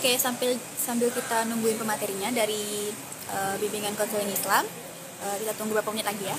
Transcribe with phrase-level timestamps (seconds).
[0.00, 2.88] Oke, sambil sambil kita nungguin pematerinya dari
[3.36, 4.64] eh, bimbingan konseling Islam,
[5.20, 6.36] eh, kita tunggu beberapa menit lagi ya.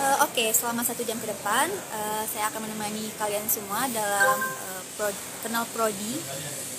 [0.00, 4.82] Eh, Oke, selama satu jam ke depan, eh, saya akan menemani kalian semua dalam eh,
[4.96, 5.12] pro,
[5.44, 6.16] kenal prodi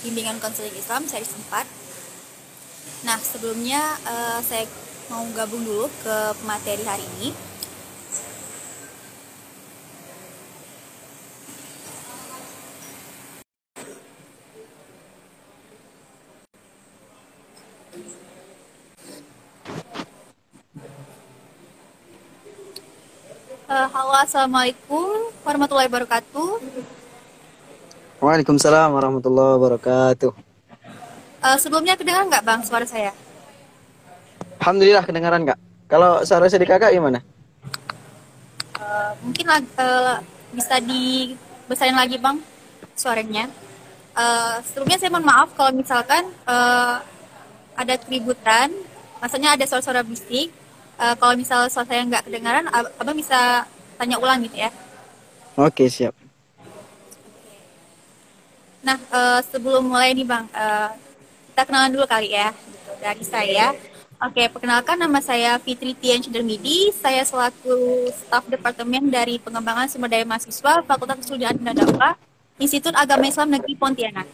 [0.02, 3.06] bimbingan konseling Islam seri 4.
[3.06, 4.66] Nah, sebelumnya eh, saya
[5.14, 7.54] mau gabung dulu ke materi hari ini.
[23.74, 26.50] Eh, halo, assalamualaikum warahmatullahi wabarakatuh.
[28.24, 30.32] Waalaikumsalam warahmatullahi wabarakatuh.
[31.44, 33.12] Eh, sebelumnya kedengar nggak bang suara saya?
[34.64, 35.60] Alhamdulillah kedengaran nggak?
[35.92, 37.20] Kalau suara saya di kakak gimana?
[38.80, 40.16] Eh, mungkin eh,
[40.56, 42.40] bisa dibesarin lagi bang
[42.96, 43.44] suaranya.
[44.16, 46.96] Eh, sebelumnya saya mohon maaf kalau misalkan eh,
[47.76, 48.72] ada keributan,
[49.20, 50.48] maksudnya ada suara-suara bisik.
[50.96, 54.70] Eh, kalau misal suara saya nggak kedengaran, ab- abang bisa tanya ulang gitu ya.
[55.54, 56.14] Oke siap.
[58.84, 60.90] Nah, eh, sebelum mulai nih Bang, eh,
[61.54, 63.66] kita kenalan dulu kali ya, gitu, dari saya.
[64.20, 66.92] Oke, perkenalkan nama saya Fitri Tian Cidermidi.
[66.96, 72.16] Saya selaku staf departemen dari pengembangan sumber daya mahasiswa Fakultas Kesuliaan dan Dakwah
[72.56, 74.28] Institut Agama Islam Negeri Pontianak.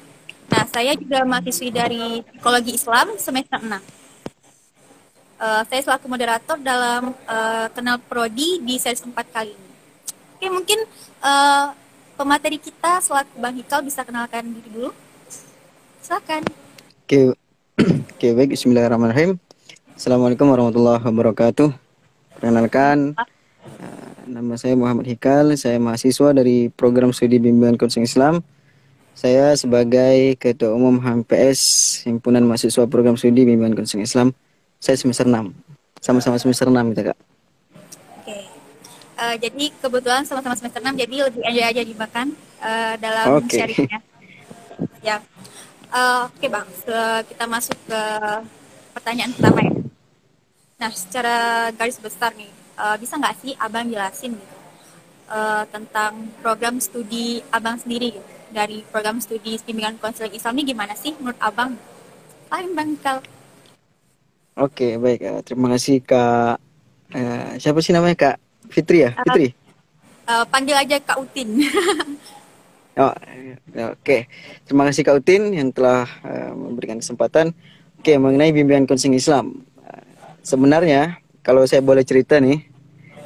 [0.50, 3.99] Nah, saya juga mahasiswi dari Psikologi Islam semester 6.
[5.40, 9.70] Eh, saya selaku moderator dalam eh, kenal prodi di seri 4 kali ini.
[10.36, 10.78] Oke, mungkin
[11.24, 11.66] eh,
[12.20, 14.92] pemateri kita selaku Bang Hikal bisa kenalkan diri dulu.
[16.04, 16.44] Silakan.
[17.08, 17.32] Oke,
[18.12, 18.52] oke baik.
[18.52, 19.40] Bismillahirrahmanirrahim.
[19.96, 21.72] Assalamualaikum warahmatullahi wabarakatuh.
[22.36, 23.16] Perkenalkan,
[24.28, 25.56] nama saya Muhammad Hikal.
[25.56, 28.44] Saya mahasiswa dari program studi bimbingan konseling Islam.
[29.16, 31.60] Saya sebagai Ketua Umum HMPS
[32.04, 34.32] Himpunan Mahasiswa Program Studi Bimbingan Konseling Islam.
[34.80, 35.52] Saya semester 6.
[36.00, 37.18] Sama-sama semester 6 kita, Kak.
[38.16, 38.38] Oke.
[39.20, 42.26] Eh, jadi kebetulan sama-sama semester 6 jadi lebih enjoy aja dimakan
[42.58, 43.60] eh, dalam Oke.
[43.60, 44.00] sharingnya.
[45.04, 45.20] Ya.
[45.92, 48.00] Eh, Oke Bang, Se- kita masuk ke
[48.96, 49.72] pertanyaan pertama ya.
[50.80, 51.36] Nah, secara
[51.76, 52.48] garis besar nih,
[52.80, 54.56] eh, bisa nggak sih Abang jelasin gitu
[55.28, 58.24] eh, tentang program studi Abang sendiri gitu?
[58.50, 61.76] Dari program studi bimbingan konseling Islam ini gimana sih menurut Abang?
[62.48, 62.96] Lain Bang.
[64.60, 65.20] Oke, baik.
[65.24, 66.60] Eh, terima kasih Kak.
[67.16, 68.36] eh, siapa sih namanya Kak?
[68.68, 69.16] Fitri ya?
[69.16, 69.24] Ah.
[69.24, 69.56] Fitri?
[70.28, 71.48] Eh, panggil aja Kak Utin.
[72.98, 73.14] Oh,
[73.72, 74.28] ya, oke.
[74.66, 77.56] Terima kasih Kak Utin yang telah eh, memberikan kesempatan.
[77.96, 79.64] Oke, mengenai bimbingan konseling Islam.
[79.88, 80.04] Eh,
[80.44, 82.60] sebenarnya kalau saya boleh cerita nih,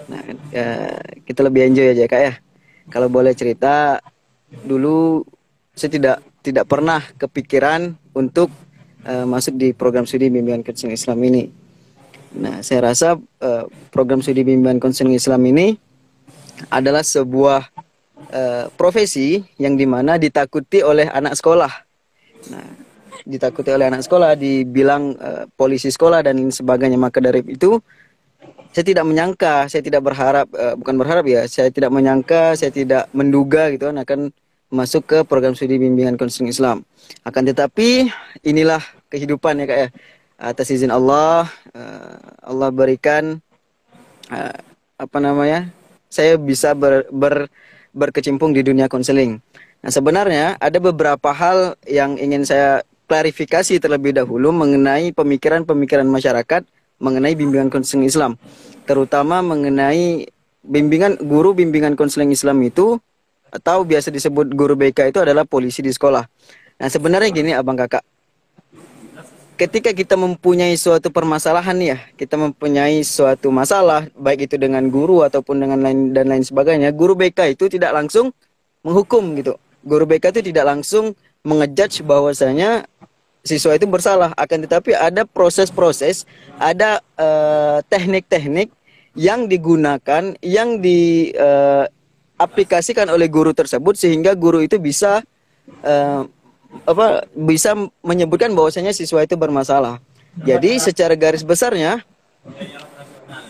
[0.07, 0.23] nah
[0.55, 2.35] eh, kita lebih enjoy aja Kak ya.
[2.87, 3.99] Kalau boleh cerita,
[4.63, 5.27] dulu
[5.75, 8.53] saya tidak tidak pernah kepikiran untuk
[9.05, 11.45] eh, masuk di program studi bimbingan konseling Islam ini.
[12.35, 13.65] Nah, saya rasa eh,
[13.95, 15.77] program studi bimbingan konseling Islam ini
[16.73, 17.69] adalah sebuah
[18.33, 21.73] eh, profesi yang di mana ditakuti oleh anak sekolah.
[22.51, 22.69] Nah,
[23.25, 27.01] ditakuti oleh anak sekolah, dibilang eh, polisi sekolah dan sebagainya.
[27.01, 27.81] Maka dari itu,
[28.75, 33.09] saya tidak menyangka, saya tidak berharap, eh, bukan berharap ya, saya tidak menyangka, saya tidak
[33.15, 34.21] menduga gitu kan akan
[34.75, 36.83] masuk ke program studi bimbingan konseling Islam.
[37.23, 38.11] Akan tetapi
[38.43, 39.89] inilah kehidupan ya kak ya.
[40.35, 41.47] Atas izin Allah,
[41.79, 43.39] uh, Allah berikan
[44.35, 44.59] uh,
[44.99, 45.71] apa namanya?
[46.11, 47.47] Saya bisa ber, ber
[47.95, 49.39] berkecimpung di dunia konseling.
[49.81, 56.67] Nah, sebenarnya ada beberapa hal yang ingin saya klarifikasi terlebih dahulu mengenai pemikiran-pemikiran masyarakat
[56.99, 58.35] mengenai bimbingan konseling Islam,
[58.89, 60.27] terutama mengenai
[60.65, 62.99] bimbingan guru bimbingan konseling Islam itu
[63.55, 66.27] atau biasa disebut guru BK itu adalah polisi di sekolah.
[66.83, 68.03] Nah, sebenarnya gini Abang Kakak.
[69.55, 75.63] Ketika kita mempunyai suatu permasalahan ya, kita mempunyai suatu masalah baik itu dengan guru ataupun
[75.63, 78.35] dengan lain dan lain sebagainya, guru BK itu tidak langsung
[78.83, 79.55] menghukum gitu.
[79.87, 81.15] Guru BK itu tidak langsung
[81.47, 82.91] mengejudge bahwasanya
[83.47, 86.27] siswa itu bersalah, akan tetapi ada proses-proses,
[86.59, 88.79] ada eh, teknik-teknik uh,
[89.15, 91.87] yang digunakan, yang di uh,
[92.35, 95.23] aplikasikan oleh guru tersebut sehingga guru itu bisa
[95.83, 96.23] uh,
[96.85, 100.03] apa bisa menyebutkan bahwasanya siswa itu bermasalah.
[100.43, 102.03] Jadi secara garis besarnya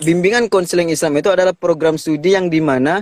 [0.05, 3.01] bimbingan konseling Islam itu adalah program studi yang di mana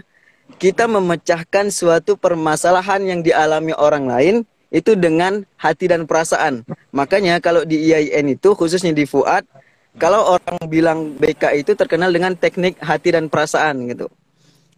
[0.62, 4.36] kita memecahkan suatu permasalahan yang dialami orang lain
[4.72, 6.62] itu dengan hati dan perasaan.
[6.94, 9.44] Makanya kalau di IAIN itu khususnya di Fuad,
[10.00, 14.08] kalau orang bilang BK itu terkenal dengan teknik hati dan perasaan gitu.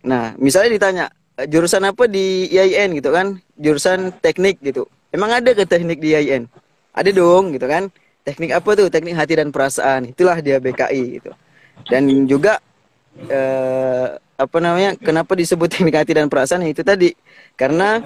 [0.04, 1.04] Nah, misalnya ditanya
[1.48, 3.40] jurusan apa di IAIN gitu kan?
[3.56, 4.86] Jurusan teknik gitu.
[5.10, 6.46] Emang ada ke teknik di IAIN?
[6.94, 7.88] Ada dong gitu kan?
[8.22, 8.92] Teknik apa tuh?
[8.92, 10.12] Teknik hati dan perasaan.
[10.12, 11.32] Itulah dia BKI gitu.
[11.88, 12.60] Dan juga
[13.26, 14.94] eh, apa namanya?
[15.00, 16.68] Kenapa disebut teknik hati dan perasaan?
[16.68, 17.16] Itu tadi
[17.56, 18.04] karena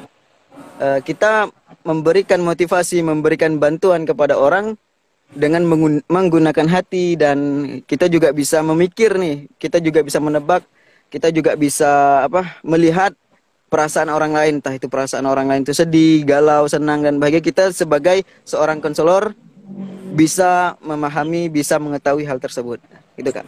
[0.81, 1.51] eh, kita
[1.83, 4.79] memberikan motivasi, memberikan bantuan kepada orang
[5.29, 5.61] dengan
[6.09, 7.39] menggunakan hati dan
[7.85, 10.65] kita juga bisa memikir nih, kita juga bisa menebak
[11.09, 13.17] kita juga bisa apa melihat
[13.69, 17.69] perasaan orang lain entah itu perasaan orang lain itu sedih, galau, senang dan bahagia kita
[17.73, 19.37] sebagai seorang konselor
[20.17, 22.81] bisa memahami, bisa mengetahui hal tersebut.
[23.17, 23.45] Itu kan.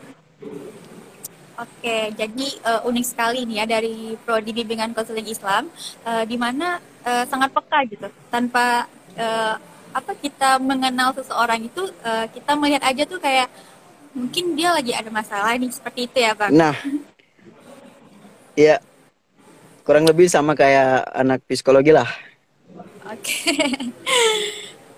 [1.61, 5.69] Oke, jadi uh, unik sekali nih ya dari prodi bimbingan konseling Islam
[6.09, 8.09] uh, di mana uh, sangat peka gitu.
[8.33, 9.55] Tanpa uh,
[9.93, 13.53] apa kita mengenal seseorang itu uh, kita melihat aja tuh kayak
[14.17, 16.57] mungkin dia lagi ada masalah nih seperti itu ya, Bang.
[16.57, 16.73] Nah,
[18.61, 18.77] Iya.
[19.89, 22.07] Kurang lebih sama kayak anak psikologi lah.
[23.09, 23.17] Oke.
[23.17, 23.73] Okay.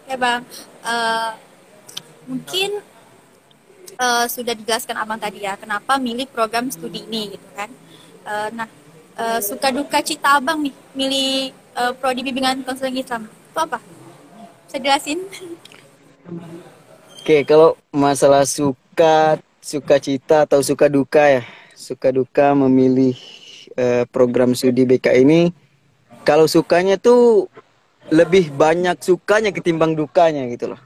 [0.10, 0.42] ya bang,
[0.82, 1.30] uh,
[2.26, 2.82] mungkin
[4.02, 7.70] uh, sudah dijelaskan abang tadi ya, kenapa milih program studi ini gitu kan.
[8.26, 8.68] Uh, nah,
[9.16, 13.78] uh, suka duka cita abang nih, milih uh, prodi bimbingan konseling Islam itu apa?
[14.66, 15.22] Bisa jelasin?
[15.22, 15.46] Oke,
[17.22, 21.42] okay, kalau masalah suka, suka cita atau suka duka ya,
[21.78, 23.14] suka duka memilih
[23.76, 25.50] uh, program studi BK ini
[26.22, 27.50] kalau sukanya tuh
[28.10, 30.80] lebih banyak sukanya ketimbang dukanya gitu loh.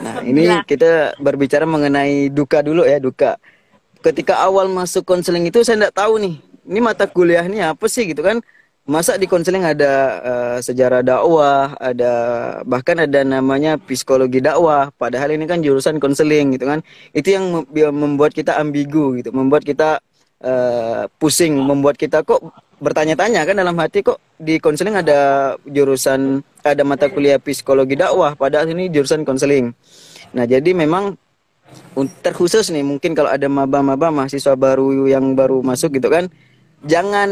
[0.00, 3.36] Nah, ini kita berbicara mengenai duka dulu ya, duka.
[4.00, 6.34] Ketika awal masuk konseling itu saya tidak tahu nih,
[6.66, 8.40] ini mata kuliahnya apa sih gitu kan.
[8.84, 12.12] Masa di konseling ada uh, sejarah dakwah, ada
[12.68, 16.84] bahkan ada namanya psikologi dakwah, padahal ini kan jurusan konseling gitu kan.
[17.16, 20.04] Itu yang membuat kita ambigu gitu, membuat kita
[20.44, 22.44] uh, pusing membuat kita kok
[22.78, 28.68] bertanya-tanya kan dalam hati kok di konseling ada jurusan ada mata kuliah psikologi dakwah padahal
[28.70, 29.72] ini jurusan konseling.
[30.36, 31.16] Nah, jadi memang
[32.22, 36.30] terkhusus nih mungkin kalau ada maba-maba mahasiswa baru yang baru masuk gitu kan
[36.86, 37.30] jangan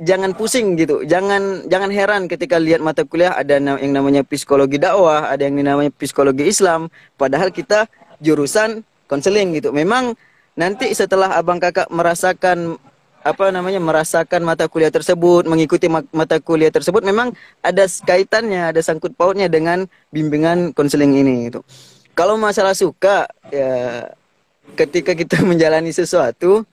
[0.00, 5.30] jangan pusing gitu jangan jangan heran ketika lihat mata kuliah ada yang namanya psikologi dakwah
[5.30, 7.86] ada yang namanya psikologi Islam padahal kita
[8.20, 10.16] jurusan konseling gitu memang
[10.54, 12.78] nanti setelah abang kakak merasakan
[13.24, 17.32] apa namanya merasakan mata kuliah tersebut mengikuti mata kuliah tersebut memang
[17.64, 21.64] ada kaitannya ada sangkut pautnya dengan bimbingan konseling ini itu
[22.12, 24.12] kalau masalah suka ya
[24.76, 26.68] ketika kita menjalani sesuatu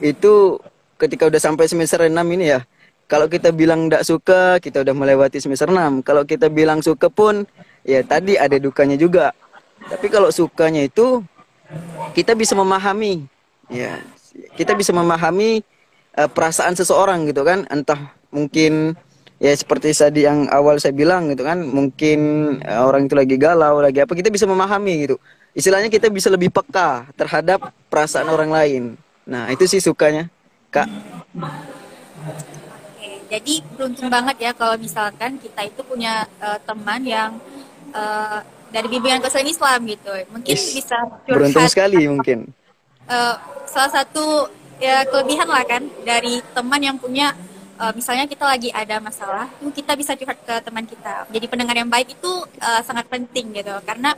[0.00, 0.56] itu
[0.96, 2.64] ketika udah sampai semester 6 ini ya
[3.04, 7.44] kalau kita bilang tidak suka kita udah melewati semester 6 kalau kita bilang suka pun
[7.84, 9.32] ya tadi ada dukanya juga.
[9.80, 11.24] Tapi kalau sukanya itu
[12.16, 13.26] kita bisa memahami
[13.70, 14.02] ya
[14.54, 15.62] kita bisa memahami
[16.18, 17.66] uh, perasaan seseorang gitu kan.
[17.70, 18.94] Entah mungkin
[19.40, 22.20] ya seperti tadi yang awal saya bilang gitu kan mungkin
[22.60, 25.16] uh, orang itu lagi galau lagi apa kita bisa memahami gitu.
[25.50, 28.82] Istilahnya kita bisa lebih peka terhadap perasaan orang lain.
[29.26, 30.30] Nah itu sih sukanya
[30.70, 30.86] kak.
[33.30, 37.38] Jadi beruntung banget ya kalau misalkan kita itu punya uh, teman yang
[37.94, 40.10] uh, dari bimbingan konseling Islam gitu.
[40.30, 40.96] Mungkin Ish, bisa
[41.26, 41.36] curhat.
[41.36, 42.50] Beruntung sekali mungkin.
[43.10, 43.34] Uh,
[43.66, 44.46] salah satu
[44.80, 47.36] ya kelebihan lah kan dari teman yang punya
[47.80, 51.24] eh, misalnya kita lagi ada masalah, tuh kita bisa curhat ke teman kita.
[51.32, 54.16] Jadi pendengar yang baik itu eh, sangat penting gitu, karena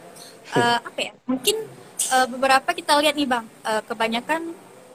[0.55, 1.13] eh, apa ya?
[1.27, 1.57] Mungkin
[2.15, 4.41] eh, beberapa kita lihat nih bang, eh, kebanyakan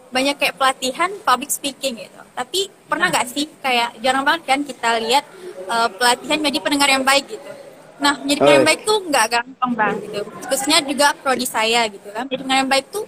[0.08, 2.22] banyak kayak pelatihan public speaking gitu.
[2.32, 5.24] Tapi pernah nggak sih kayak jarang banget kan kita lihat
[5.68, 7.52] eh, pelatihan menjadi pendengar yang baik gitu.
[7.98, 8.62] Nah, menjadi Oh.
[8.62, 10.20] baik tuh nggak gampang bang gitu.
[10.46, 12.30] Khususnya juga prodi saya gitu kan.
[12.30, 13.06] Jadi yang baik tuh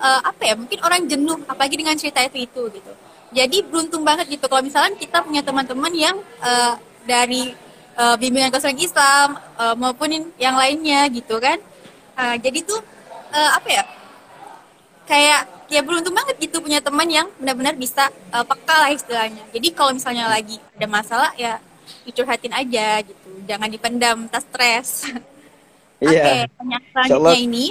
[0.00, 0.54] eh, apa ya?
[0.56, 2.92] Mungkin orang jenuh, apalagi dengan cerita itu itu gitu.
[3.34, 7.52] Jadi beruntung banget gitu kalau misalnya kita punya teman-teman yang eh, dari
[8.00, 10.08] eh, bimbingan konseling Islam eh, maupun
[10.40, 11.60] yang lainnya gitu kan.
[12.16, 12.80] Eh, jadi tuh
[13.34, 13.84] eh, apa ya?
[15.04, 19.44] kayak ya beruntung banget gitu punya teman yang benar-benar bisa eh, peka lah istilahnya.
[19.52, 21.60] Jadi kalau misalnya lagi ada masalah ya
[22.08, 24.88] dicurhatin aja gitu, jangan dipendam, tas stres.
[26.00, 26.44] Oke, Iya.
[26.44, 27.32] Insyaallah.
[27.32, 27.66] selanjutnya ini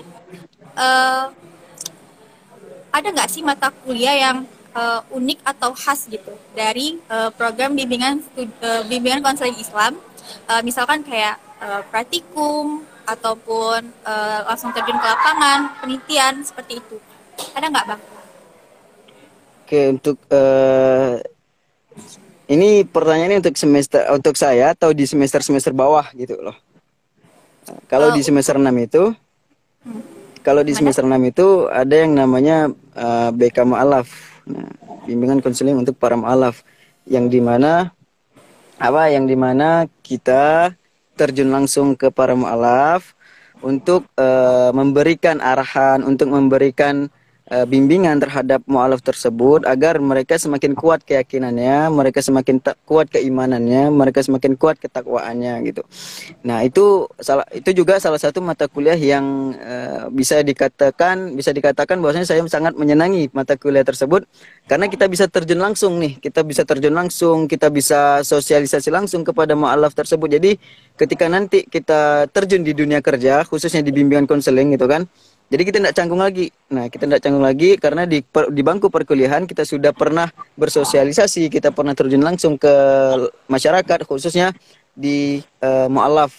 [0.74, 1.26] eh,
[2.90, 4.38] ada nggak sih mata kuliah yang
[4.74, 11.04] eh, unik atau khas gitu dari eh, program bimbingan eh, bimbingan konseling Islam, Eh, misalkan
[11.04, 16.96] kayak eh, praktikum ataupun eh, langsung terjun ke lapangan, penelitian seperti itu.
[17.52, 18.02] Ada nggak bang?
[19.64, 21.20] Oke, untuk eh,
[22.48, 26.56] ini pertanyaannya untuk semester untuk saya atau di semester-semester bawah gitu loh.
[27.88, 28.16] Kalau Oh.
[28.16, 29.16] di semester 6 itu
[30.44, 30.80] kalau di Mana?
[30.84, 34.08] semester 6 itu ada yang namanya eh, BK Ma'alaf.
[34.44, 34.68] Nah,
[35.08, 36.68] bimbingan konseling untuk para mu'alaf
[37.08, 37.96] yang di mana
[38.76, 40.76] apa yang di mana kita
[41.16, 43.16] terjun langsung ke para mu'alaf
[43.64, 47.08] untuk eh, memberikan arahan, untuk memberikan
[47.54, 52.58] eh, bimbingan terhadap mu'alaf tersebut agar mereka semakin kuat keyakinannya, mereka semakin
[52.90, 55.86] kuat keimanannya, mereka semakin kuat ketakwaannya gitu.
[56.42, 62.02] Nah, itu salah itu juga salah satu mata kuliah yang eh, bisa dikatakan bisa dikatakan
[62.02, 64.26] bahwasanya saya sangat menyenangi mata kuliah tersebut
[64.64, 69.60] karena kita bisa terjun langsung nih, kita bisa terjun langsung, kita bisa sosialisasi langsung kepada
[69.60, 70.40] mualaf tersebut.
[70.40, 70.56] Jadi,
[70.96, 75.04] ketika nanti kita terjun di dunia kerja, khususnya di bimbingan konseling gitu kan.
[75.54, 76.50] Jadi kita tidak canggung lagi.
[76.74, 80.26] Nah, kita tidak canggung lagi karena di per- di bangku perkuliahan kita sudah pernah
[80.58, 82.74] bersosialisasi, kita pernah terjun langsung ke
[83.46, 84.50] masyarakat khususnya
[84.98, 86.34] di eh, mualaf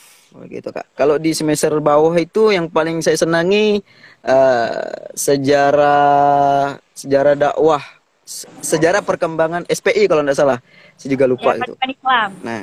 [0.51, 0.91] gitu kak.
[0.99, 3.79] Kalau di semester bawah itu yang paling saya senangi
[4.21, 7.87] eh, sejarah sejarah dakwah,
[8.27, 10.59] se- sejarah perkembangan SPI kalau tidak salah.
[10.99, 11.79] Saya juga lupa Ya, gitu.
[11.79, 12.29] pendidikan Islam.
[12.43, 12.63] Nah,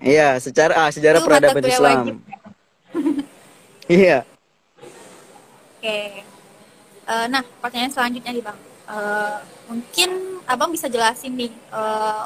[0.00, 2.04] iya secara ah, sejarah Itu peradaban Islam.
[3.84, 4.24] Iya.
[5.80, 6.20] Oke.
[7.10, 8.58] Eh, nah, pertanyaan selanjutnya nih bang.
[8.90, 9.36] Eh,
[9.72, 10.10] mungkin
[10.44, 11.48] abang bisa jelasin nih.
[11.48, 12.24] eh,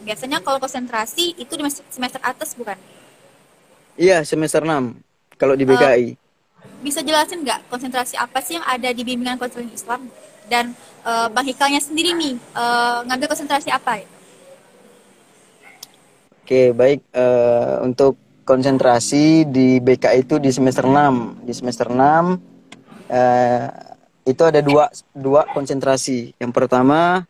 [0.00, 2.80] biasanya kalau konsentrasi itu di mes- semester atas bukan?
[4.00, 4.96] Iya, semester 6
[5.36, 6.16] kalau di BKI.
[6.80, 10.08] Bisa jelasin nggak konsentrasi apa sih yang ada di bimbingan konseling Islam?
[10.48, 10.72] Dan
[11.04, 14.00] eh, bang Hikalnya sendiri nih eh, ngambil konsentrasi apa?
[14.00, 14.08] Ya?
[16.40, 18.16] Oke, baik eh, untuk
[18.48, 21.44] konsentrasi di BKI itu di semester 6.
[21.44, 22.49] Di semester 6
[23.10, 23.66] eh,
[24.24, 26.32] itu ada dua dua konsentrasi.
[26.38, 27.26] Yang pertama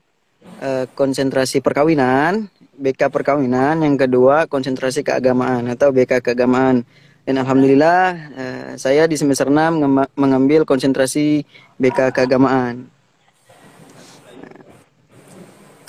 [0.60, 6.84] eh, konsentrasi perkawinan, BK perkawinan, yang kedua konsentrasi keagamaan atau BK keagamaan.
[7.24, 8.02] Dan alhamdulillah
[8.36, 11.44] eh, saya di semester 6 ngema- mengambil konsentrasi
[11.80, 12.88] BK keagamaan.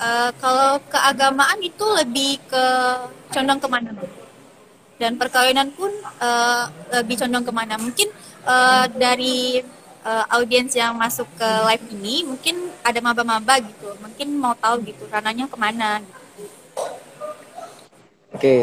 [0.02, 2.66] Eh, kalau keagamaan itu lebih ke
[3.30, 3.90] condong ke mana?
[3.94, 4.12] Bang?
[4.98, 6.64] Dan perkawinan pun eh,
[7.00, 7.78] lebih condong ke mana?
[7.78, 8.10] Mungkin
[8.46, 9.62] eh, dari
[10.06, 15.06] eh, audiens yang masuk ke live ini mungkin ada maba-maba gitu, mungkin mau tahu gitu
[15.10, 16.02] rananya ke mana?
[16.02, 16.58] Gitu.
[18.32, 18.56] Oke,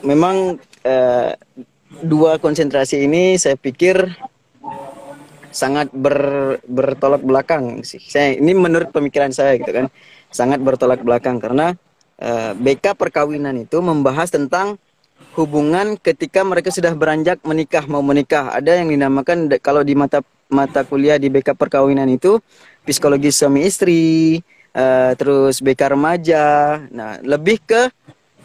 [0.00, 1.32] memang eh,
[2.02, 4.16] dua konsentrasi ini saya pikir
[5.50, 6.16] sangat ber,
[6.68, 8.00] bertolak belakang sih.
[8.00, 9.86] Saya ini menurut pemikiran saya gitu kan,
[10.30, 11.74] sangat bertolak belakang karena
[12.20, 14.78] eh, BK perkawinan itu membahas tentang
[15.34, 18.54] hubungan ketika mereka sudah beranjak menikah mau menikah.
[18.54, 22.40] Ada yang dinamakan kalau di mata mata kuliah di BK perkawinan itu
[22.88, 24.40] psikologi suami istri,
[24.72, 26.44] eh, terus BK remaja.
[26.88, 27.92] Nah, lebih ke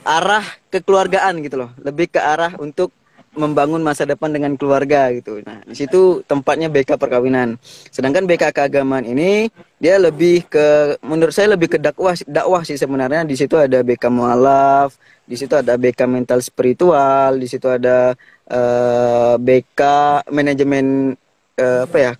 [0.03, 2.91] arah kekeluargaan gitu loh, lebih ke arah untuk
[3.33, 5.41] membangun masa depan dengan keluarga gitu.
[5.41, 7.57] Nah, di situ tempatnya BK perkawinan.
[7.89, 9.49] Sedangkan BK keagamaan ini
[9.81, 13.25] dia lebih ke menurut saya lebih ke dakwah dakwah sih sebenarnya.
[13.25, 14.93] Di situ ada BK mualaf,
[15.25, 18.13] di situ ada BK mental spiritual, di situ ada
[18.45, 19.81] eh, BK
[20.29, 21.17] manajemen
[21.63, 22.13] eh, apa ya?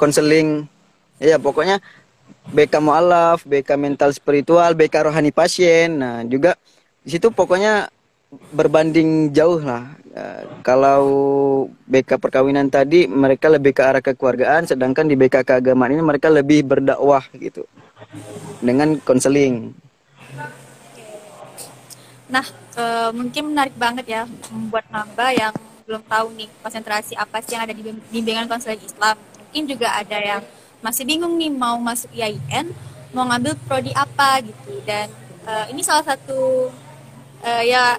[0.00, 0.64] konseling.
[1.20, 1.84] Ya, pokoknya
[2.48, 6.00] BK mualaf, BK mental spiritual, BK rohani pasien.
[6.00, 6.56] Nah, juga
[7.04, 7.92] di situ pokoknya
[8.56, 9.92] berbanding jauh lah.
[10.10, 11.02] Eh, kalau
[11.84, 16.64] BK perkawinan tadi mereka lebih ke arah kekeluargaan, sedangkan di BK keagamaan ini mereka lebih
[16.64, 17.68] berdakwah gitu
[18.64, 19.76] dengan konseling.
[22.30, 22.46] Nah,
[22.78, 25.54] eh, mungkin menarik banget ya membuat maba yang
[25.90, 29.18] belum tahu nih konsentrasi apa sih yang ada di bim- bimbingan konseling Islam.
[29.50, 30.42] Mungkin juga ada yang
[30.78, 32.70] masih bingung nih mau masuk IAIN,
[33.10, 34.78] mau ngambil prodi apa gitu.
[34.86, 35.10] Dan
[35.42, 36.70] eh, ini salah satu
[37.42, 37.98] eh, ya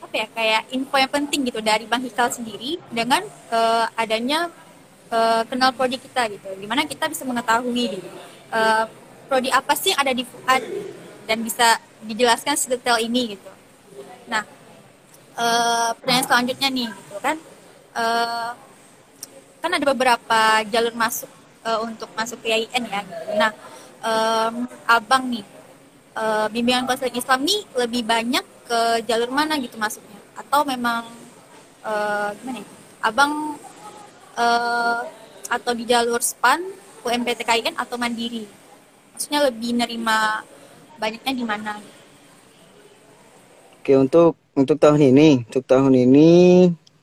[0.00, 3.20] apa ya kayak info yang penting gitu dari Bang Hikal sendiri dengan
[3.52, 4.48] eh, adanya
[5.12, 6.48] eh, kenal prodi kita gitu.
[6.56, 8.08] Di mana kita bisa mengetahui gitu,
[8.56, 8.84] eh,
[9.28, 10.62] prodi apa sih yang ada di FUAD
[11.28, 13.50] dan bisa dijelaskan sedetail ini gitu.
[14.24, 14.55] Nah,
[15.36, 17.36] eh, pertanyaan selanjutnya nih, gitu kan?
[17.96, 18.50] Eh,
[19.62, 21.30] kan ada beberapa jalur masuk
[21.66, 23.00] eh, untuk masuk ke IAIN ya.
[23.04, 23.32] Gitu.
[23.40, 23.52] Nah,
[24.54, 25.44] menurut abang nih,
[26.16, 30.18] eh, bimbingan konseling Islam nih lebih banyak ke jalur mana gitu masuknya?
[30.36, 31.06] Atau memang
[31.86, 32.68] eh, gimana ya?
[33.04, 33.32] Abang
[34.36, 35.00] eh,
[35.46, 36.60] atau di jalur SPAN,
[37.06, 38.44] UMPT KIN atau mandiri?
[39.14, 40.42] Maksudnya lebih nerima
[40.98, 41.72] banyaknya di mana?
[41.80, 41.95] gitu?
[43.86, 46.30] Oke, untuk untuk tahun ini, untuk tahun ini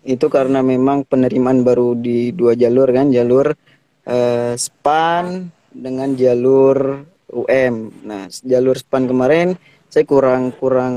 [0.03, 3.55] itu karena memang penerimaan baru di dua jalur kan, jalur
[4.03, 8.03] eh, SPAN dengan jalur UM.
[8.03, 9.55] Nah, jalur SPAN kemarin
[9.87, 10.95] saya kurang kurang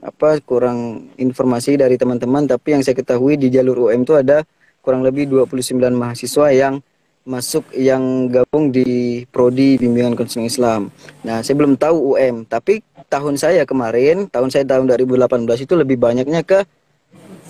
[0.00, 4.48] apa kurang informasi dari teman-teman, tapi yang saya ketahui di jalur UM itu ada
[4.80, 6.80] kurang lebih 29 mahasiswa yang
[7.28, 10.88] masuk yang gabung di prodi bimbingan konseling Islam.
[11.20, 15.96] Nah, saya belum tahu UM, tapi tahun saya kemarin, tahun saya tahun 2018 itu lebih
[15.98, 16.62] banyaknya ke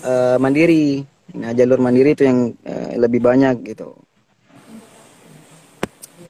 [0.05, 1.03] eh, mandiri.
[1.37, 3.93] Nah, jalur mandiri itu yang eh, lebih banyak gitu.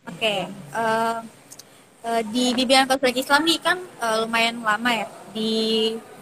[0.07, 1.17] Oke, eh,
[2.07, 5.51] eh, di bimbingan konseling Islam nih kan eh, lumayan lama ya di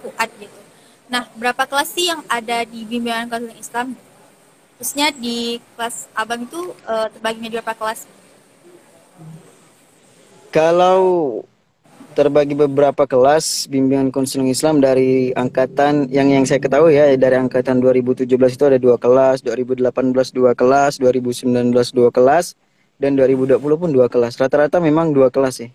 [0.02, 0.60] FUAD gitu.
[1.06, 3.88] Nah, berapa kelas sih yang ada di bimbingan konseling Islam?
[4.76, 8.00] Khususnya di kelas abang itu eh, terbagi menjadi berapa kelas?
[10.52, 11.00] Kalau
[12.16, 17.84] terbagi beberapa kelas bimbingan konseling Islam dari angkatan yang yang saya ketahui ya dari angkatan
[17.84, 19.84] 2017 itu ada dua kelas, 2018
[20.32, 21.52] dua kelas, 2019
[21.92, 22.56] dua kelas,
[22.96, 24.40] dan 2020 pun dua kelas.
[24.40, 25.70] Rata-rata memang dua kelas sih.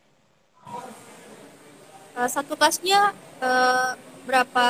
[2.17, 3.13] Eh, satu kelasnya
[3.45, 3.89] eh,
[4.25, 4.67] berapa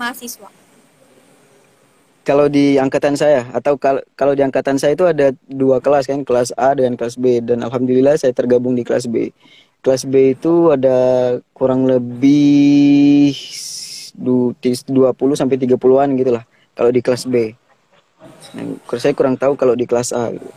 [0.00, 0.48] mahasiswa?
[2.24, 6.24] Kalau di angkatan saya atau kal- kalau di angkatan saya itu ada dua kelas kan,
[6.24, 9.32] kelas A dan kelas B dan alhamdulillah saya tergabung di kelas B.
[9.80, 10.96] Kelas B itu ada
[11.56, 13.32] kurang lebih
[14.12, 16.44] du- tis- 20 sampai 30-an gitu lah
[16.76, 17.56] kalau di kelas B.
[18.52, 20.48] Nah, saya kurang tahu kalau di kelas A gitu.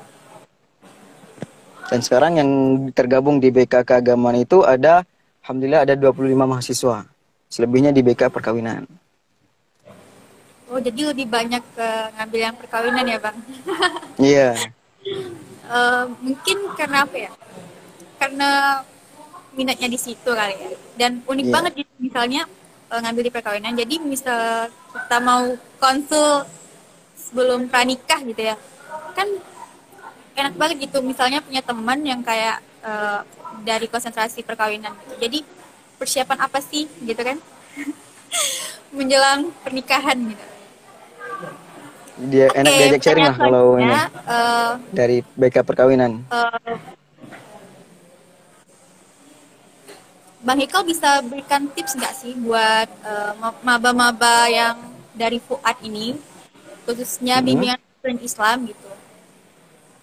[1.88, 2.50] Dan sekarang yang
[2.92, 5.08] tergabung di BK keagamaan itu ada
[5.46, 7.08] alhamdulillah ada 25 mahasiswa.
[7.48, 8.84] Selebihnya di BK perkawinan.
[10.68, 13.38] Oh, jadi lebih banyak ke ngambil yang perkawinan ya, Bang?
[14.20, 14.50] Iya.
[15.64, 17.32] Eh, mungkin karena apa ya?
[18.20, 18.50] Karena
[19.54, 20.70] minatnya di situ kali ya.
[20.98, 21.54] Dan unik Iya.
[21.54, 22.42] banget gitu, misalnya
[22.90, 23.74] eh, ngambil di perkawinan.
[23.74, 25.44] Jadi misal kita mau
[25.78, 26.46] konsul
[27.16, 28.56] sebelum pranikah gitu ya,
[29.14, 29.26] kan
[30.34, 31.02] enak banget gitu.
[31.02, 33.20] Misalnya punya teman yang kayak eh,
[33.62, 34.94] dari konsentrasi perkawinan.
[35.06, 35.14] Gitu.
[35.22, 35.40] Jadi
[35.98, 37.38] persiapan apa sih gitu kan?
[38.98, 40.46] Menjelang pernikahan gitu.
[42.30, 46.22] Dia enak Oke, diajak sharing lah kalau ini eh, dari BK perkawinan.
[46.30, 46.78] Eh,
[50.44, 52.90] Bang Hikal bisa berikan tips nggak sih buat
[53.40, 54.76] ma- maba-maba yang
[55.16, 56.08] dari FUAD ini,
[56.84, 57.48] khususnya Mhm.
[57.48, 58.90] bimbingan Muslim Islam gitu.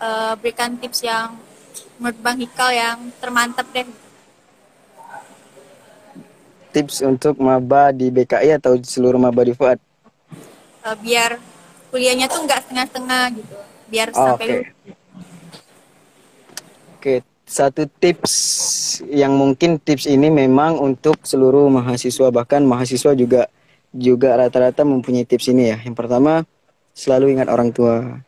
[0.01, 1.37] Eh, berikan tips yang
[2.01, 3.85] menurut Bang Hikal yang termantap deh.
[6.73, 9.77] Tips untuk maba di BKI atau seluruh maba di Fuad.
[10.81, 11.37] Eh, biar
[11.93, 13.57] kuliahnya tuh nggak setengah-setengah gitu.
[13.93, 14.57] Biar Oh, sampai Oke.
[17.01, 17.15] Oke,
[17.51, 18.33] satu tips
[19.11, 23.51] yang mungkin tips ini memang untuk seluruh mahasiswa bahkan mahasiswa juga
[23.91, 25.83] juga rata-rata mempunyai tips ini ya.
[25.83, 26.47] Yang pertama,
[26.95, 28.23] selalu ingat orang tua.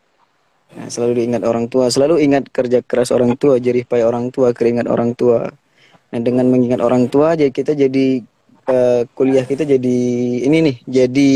[0.73, 4.51] Nah, selalu ingat orang tua, selalu ingat kerja keras orang tua, jerih payah orang tua,
[4.51, 5.47] keringat orang tua.
[6.11, 8.27] Nah, dengan mengingat orang tua, jadi kita jadi
[8.69, 9.99] eh, kuliah kita jadi
[10.47, 11.31] ini nih, jadi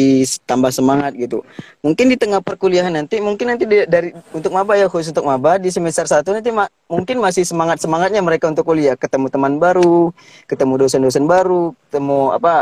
[0.47, 1.43] tambah semangat gitu.
[1.83, 5.59] Mungkin di tengah perkuliahan nanti, mungkin nanti di- dari untuk maba ya khusus untuk maba
[5.59, 10.15] di semester 1 nanti ma- mungkin masih semangat semangatnya mereka untuk kuliah, ketemu teman baru,
[10.47, 12.55] ketemu dosen-dosen baru, ketemu apa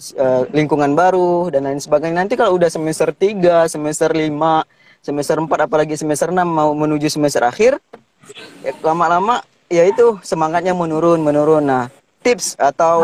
[0.00, 2.24] s- eh, lingkungan baru dan lain sebagainya.
[2.24, 4.64] Nanti kalau udah semester 3, semester 5,
[5.00, 7.80] semester 4 apalagi semester 6 mau menuju semester akhir,
[8.64, 11.86] ya, lama-lama ya itu semangatnya menurun menurun nah
[12.20, 12.98] tips atau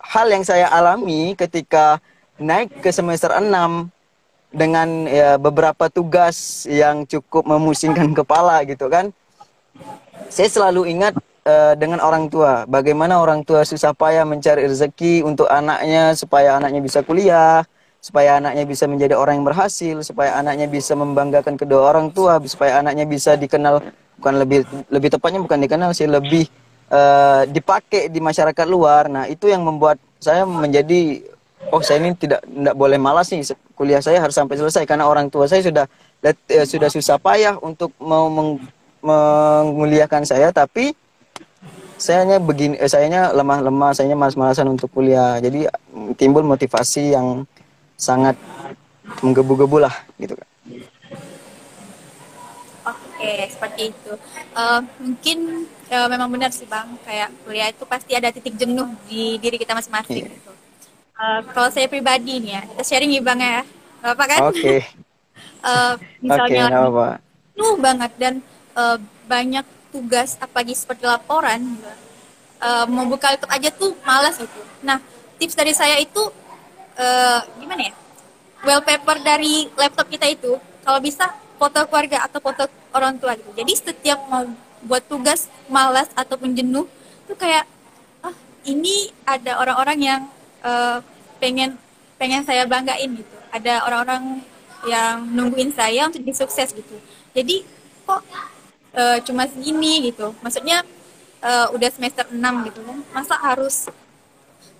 [0.00, 2.00] hal yang saya alami ketika
[2.40, 3.44] naik ke semester 6
[4.52, 9.12] dengan ya, beberapa tugas yang cukup memusingkan kepala gitu kan
[10.32, 11.12] saya selalu ingat
[11.44, 12.64] eh, dengan orang tua.
[12.64, 17.64] Bagaimana orang tua susah payah mencari rezeki untuk anaknya supaya anaknya bisa kuliah,
[18.00, 22.80] supaya anaknya bisa menjadi orang yang berhasil, supaya anaknya bisa membanggakan kedua orang tua, supaya
[22.80, 23.84] anaknya bisa dikenal
[24.16, 26.46] bukan lebih lebih tepatnya bukan dikenal sih lebih
[26.92, 29.08] eh, dipakai di masyarakat luar.
[29.08, 31.24] Nah, itu yang membuat saya menjadi
[31.72, 33.42] oh saya ini tidak tidak boleh malas nih.
[33.72, 34.84] Kuliah saya harus sampai selesai.
[34.84, 35.88] Karena orang tua saya sudah
[36.20, 38.60] let- eh, sudah susah payah untuk mau meng-
[39.00, 40.52] menguliahkan saya.
[40.52, 40.92] Tapi
[41.96, 45.40] sayanya begini eh, sayanya lemah-lemah sayanya malas-malasan untuk kuliah.
[45.40, 45.66] Jadi
[46.20, 47.48] timbul motivasi yang
[47.96, 48.36] sangat
[49.22, 50.48] menggebu-gebu lah gitu kan
[52.82, 54.12] Oke, seperti itu.
[54.58, 55.38] Eh, mungkin
[55.92, 59.76] eh, memang benar sih Bang, kayak kuliah itu pasti ada titik jenuh di diri kita
[59.76, 60.32] masing-masing Iya.
[60.32, 60.52] gitu.
[61.12, 63.60] Eh, kalau saya pribadi nih ya, kita sharing nih Bang ya.
[64.00, 64.40] Apa kan?
[64.48, 64.76] oke
[65.62, 67.06] Eh, oke misalnya lagi apa
[67.78, 68.34] banget dan
[68.74, 68.98] eh,
[69.30, 69.62] banyak
[69.94, 71.62] tugas apalagi seperti laporan
[72.58, 74.60] eh, mau buka laptop aja tuh malas gitu.
[74.82, 74.98] Nah,
[75.38, 76.22] tips dari saya itu
[76.98, 77.94] eh, gimana ya?
[78.62, 83.50] Wallpaper dari laptop kita itu kalau bisa foto keluarga atau foto orang tua gitu.
[83.54, 84.42] Jadi setiap mau
[84.86, 86.86] buat tugas malas ataupun jenuh
[87.26, 87.64] tuh kayak
[88.22, 88.34] ah
[88.66, 90.20] ini ada orang-orang yang
[90.62, 90.98] eh,
[91.38, 91.78] pengen
[92.18, 93.36] pengen saya banggain gitu.
[93.50, 94.42] Ada orang-orang
[94.86, 96.96] yang nungguin saya untuk jadi sukses gitu.
[97.34, 97.66] Jadi
[98.06, 98.22] kok
[98.94, 100.34] eh, cuma segini gitu.
[100.42, 100.82] Maksudnya
[101.42, 102.38] eh, udah semester 6
[102.70, 102.98] gitu kan.
[103.14, 103.90] Masa harus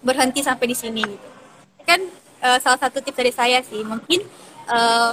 [0.03, 1.29] berhenti sampai di sini gitu.
[1.87, 2.01] Kan
[2.43, 4.23] eh, salah satu tips dari saya sih mungkin
[4.71, 5.11] eh,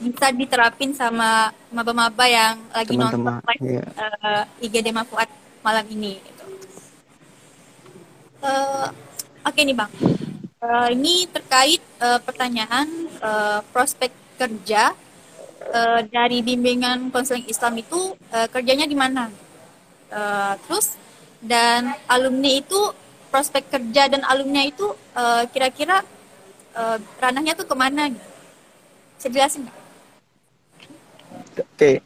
[0.00, 3.84] bisa diterapin sama maba-maba yang lagi Teman-teman, nonton live iya.
[4.58, 5.28] eh, IG Dema Fuad
[5.62, 6.44] malam ini gitu.
[8.44, 8.88] Eh,
[9.44, 9.92] Oke nih Bang,
[10.64, 12.88] Eh, ini terkait eh, pertanyaan
[13.20, 14.08] eh, prospek
[14.40, 14.96] kerja
[15.60, 19.28] eh, dari bimbingan konseling Islam itu eh, kerjanya di mana?
[20.08, 20.96] Eh, terus
[21.44, 22.80] dan alumni itu
[23.28, 26.00] prospek kerja dan alumni itu eh, kira-kira
[26.72, 28.08] eh, ranahnya tuh ke mana?
[28.08, 28.28] Gitu?
[29.20, 29.83] Bisa jelasin nggak?
[31.62, 32.02] Oke.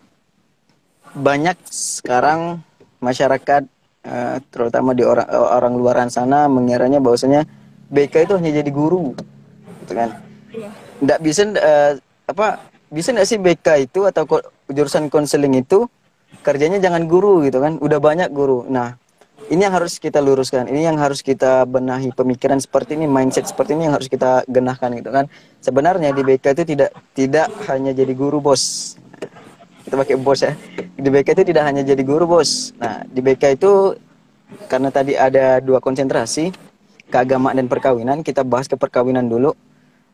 [1.16, 2.61] Banyak sekarang
[3.00, 3.62] masyarakat
[4.04, 7.48] eh, terutama di orang orang luaran sana mengiranya bahwasanya
[7.88, 9.16] BK itu hanya jadi guru.
[9.84, 10.11] Gitu kan.
[10.52, 10.68] Iya.
[11.00, 11.92] Nggak bisa eh,
[12.28, 12.61] apa
[12.92, 15.88] bisa nggak sih BK itu atau ko- jurusan konseling itu
[16.44, 17.80] kerjanya jangan guru gitu kan.
[17.80, 18.68] Udah banyak guru.
[18.68, 19.00] Nah,
[19.48, 20.68] ini yang harus kita luruskan.
[20.68, 24.92] Ini yang harus kita benahi pemikiran seperti ini, mindset seperti ini yang harus kita genahkan
[25.00, 25.24] gitu kan.
[25.64, 28.94] Sebenarnya di BK itu tidak tidak hanya jadi guru, Bos
[29.88, 30.53] kita pakai bos ya.
[31.01, 32.77] Di BK itu tidak hanya jadi guru bos.
[32.77, 33.96] Nah di BK itu
[34.68, 36.53] karena tadi ada dua konsentrasi
[37.09, 39.57] keagamaan dan perkawinan kita bahas ke perkawinan dulu.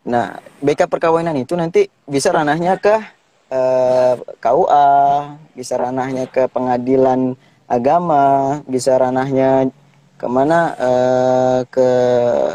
[0.07, 2.95] Nah BK perkawinan itu nanti bisa ranahnya ke
[3.51, 4.91] eh, KUA
[5.59, 7.35] bisa ranahnya ke pengadilan
[7.67, 9.75] agama bisa ranahnya
[10.15, 11.89] ke mana eh, ke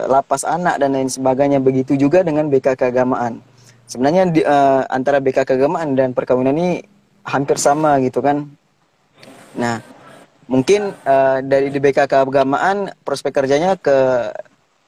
[0.08, 1.60] lapas anak dan lain sebagainya.
[1.60, 3.44] Begitu juga dengan BK keagamaan.
[3.90, 8.48] Sebenarnya di, eh, antara BK keagamaan dan perkawinan ini hampir sama gitu kan.
[9.58, 9.82] Nah,
[10.50, 13.98] mungkin eh, dari di BK keagamaan prospek kerjanya ke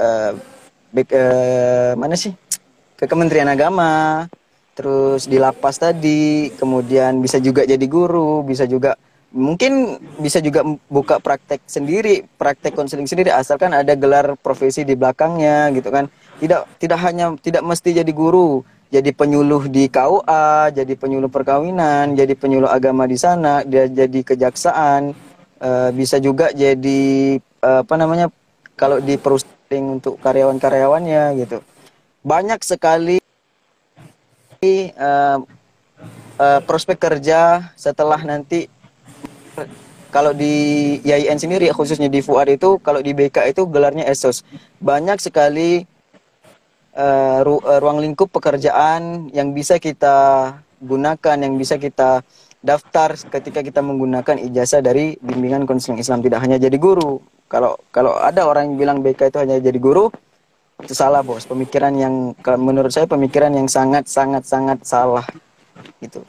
[0.01, 0.31] eh,
[0.91, 2.33] BK, eh, mana sih?
[2.99, 4.25] Ke Kementerian Agama,
[4.77, 8.93] terus di lapas tadi, kemudian bisa juga jadi guru, bisa juga
[9.31, 15.71] mungkin bisa juga buka praktek sendiri, praktek konseling sendiri asalkan ada gelar profesi di belakangnya
[15.71, 16.11] gitu kan.
[16.43, 22.35] Tidak tidak hanya tidak mesti jadi guru, jadi penyuluh di KUA, jadi penyuluh perkawinan, jadi
[22.35, 25.15] penyuluh agama di sana, dia jadi kejaksaan,
[25.63, 28.27] eh, bisa juga jadi eh, apa namanya
[28.75, 31.63] kalau di perusahaan untuk karyawan-karyawannya gitu.
[32.21, 33.23] Banyak sekali
[34.59, 35.37] eh,
[36.35, 38.67] eh, prospek kerja setelah nanti
[40.11, 44.43] kalau di IAIN sendiri khususnya di FUAD itu kalau di BK itu gelarnya ESOS.
[44.83, 45.87] Banyak sekali
[46.95, 50.15] eh, ru- eh, ruang lingkup pekerjaan yang bisa kita
[50.81, 52.25] gunakan, yang bisa kita
[52.61, 57.21] daftar ketika kita menggunakan ijazah dari bimbingan konseling Islam tidak hanya jadi guru.
[57.49, 60.07] Kalau kalau ada orang yang bilang BK itu hanya jadi guru,
[60.81, 61.43] itu salah bos.
[61.45, 65.25] Pemikiran yang menurut saya pemikiran yang sangat sangat sangat salah
[65.99, 66.21] gitu.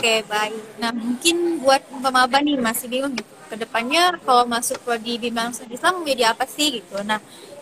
[0.00, 0.80] Oke, baik.
[0.80, 3.28] Nah, mungkin buat pemaba nih masih bingung gitu.
[3.50, 6.96] Ke depannya kalau masuk prodi bimbingan Konseling Islam mau jadi apa sih gitu.
[7.02, 7.20] Nah,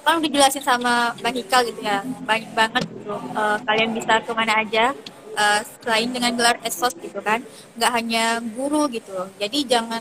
[0.08, 3.12] kan udah dijelasin sama Bang Hikal gitu ya, banyak banget gitu.
[3.12, 4.96] Eh, kalian bisa ke mana aja
[5.36, 7.44] eh, selain dengan gelar esos gitu kan.
[7.76, 8.24] Nggak hanya
[8.56, 9.28] guru gitu.
[9.36, 10.00] Jadi jangan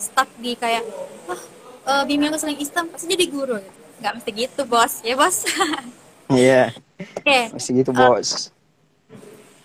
[0.00, 0.80] stuck di kayak,
[1.28, 1.40] wah
[1.92, 3.60] eh, bimbingan Konseling Islam pasti jadi guru.
[3.60, 3.80] Gitu.
[4.00, 4.92] Nggak mesti gitu, bos.
[5.04, 5.44] Ya, bos.
[6.24, 6.72] Iya,
[7.20, 7.52] Oke.
[7.52, 8.48] masih gitu bos.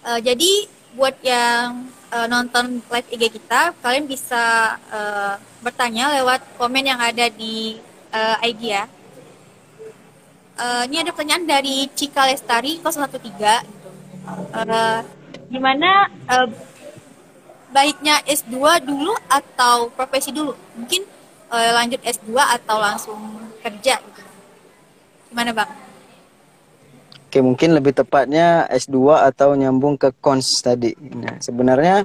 [0.04, 0.52] Eh, jadi
[1.00, 7.30] buat yang uh, nonton live IG kita, kalian bisa uh, bertanya lewat komen yang ada
[7.32, 7.80] di
[8.12, 8.86] uh, IG ya.
[10.60, 13.16] Uh, ini ada pertanyaan dari Cika Lestari 013
[13.64, 13.90] gitu.
[14.52, 15.00] Uh,
[15.48, 16.52] gimana uh,
[17.72, 20.52] baiknya S2 dulu atau profesi dulu?
[20.76, 21.08] Mungkin
[21.48, 23.20] uh, lanjut S2 atau langsung
[23.64, 24.22] kerja gitu.
[25.32, 25.72] Gimana Bang?
[27.30, 30.92] Oke, mungkin lebih tepatnya S2 atau nyambung ke kons tadi.
[30.98, 32.04] Nah, sebenarnya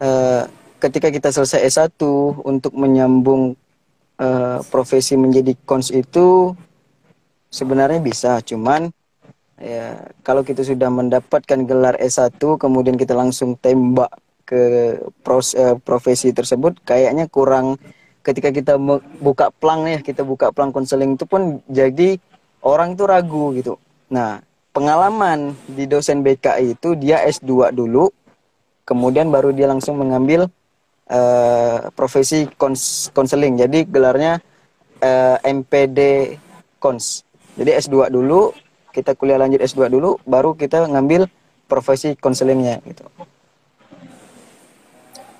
[0.00, 0.48] uh,
[0.80, 2.00] ketika kita selesai S1
[2.40, 3.52] untuk menyambung
[4.16, 6.56] uh, profesi menjadi kons itu
[7.48, 8.90] sebenarnya bisa, cuman
[9.56, 14.12] ya kalau kita sudah mendapatkan gelar S1 kemudian kita langsung tembak
[14.44, 17.80] ke pros, uh, profesi tersebut kayaknya kurang
[18.20, 18.76] ketika kita
[19.22, 22.20] buka plang ya, kita buka plang konseling itu pun jadi
[22.60, 24.38] orang itu ragu gitu Nah,
[24.70, 28.06] pengalaman di dosen BKI itu dia S2 dulu,
[28.86, 30.46] kemudian baru dia langsung mengambil
[31.10, 33.58] uh, profesi kons konseling.
[33.58, 34.38] Jadi gelarnya
[35.02, 36.00] uh, eh, MPD
[36.78, 37.25] Kons.
[37.56, 38.52] Jadi S2 dulu,
[38.92, 41.24] kita kuliah lanjut S2 dulu, baru kita ngambil
[41.64, 43.08] profesi konselingnya gitu.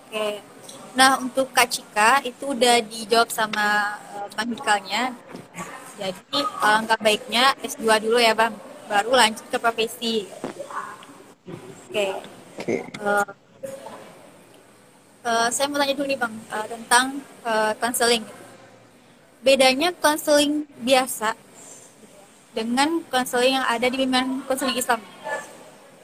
[0.08, 0.40] Oke.
[0.96, 5.12] Nah, untuk Kak Cika itu udah dijawab sama uh, Bang Hikalnya.
[6.00, 8.56] Jadi alangkah baiknya S2 dulu ya Bang,
[8.88, 10.24] baru lanjut ke profesi.
[11.88, 12.16] Oke.
[12.56, 12.80] Okay.
[12.96, 13.28] Uh,
[15.20, 17.20] eh, uh, saya mau tanya dulu nih Bang uh, tentang
[17.76, 18.24] konseling.
[18.24, 18.44] Uh,
[19.44, 21.36] Bedanya konseling biasa
[22.56, 25.04] dengan konseling yang ada di bimbingan konseling Islam.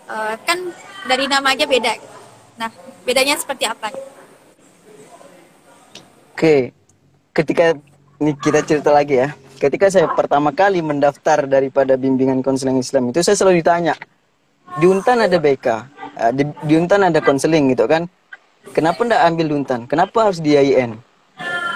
[0.04, 0.60] Uh, kan
[1.08, 1.96] dari nama aja beda.
[2.60, 2.68] Nah,
[3.08, 3.88] bedanya seperti apa?
[6.36, 6.76] Oke.
[7.32, 7.72] Ketika
[8.22, 13.22] ini kita cerita lagi ya ketika saya pertama kali mendaftar daripada bimbingan konseling Islam itu
[13.22, 13.94] saya selalu ditanya
[14.78, 15.66] di Untan ada BK
[16.18, 18.06] eh, di, di Untan ada konseling gitu kan
[18.74, 20.98] kenapa ndak ambil Untan kenapa harus di IAIN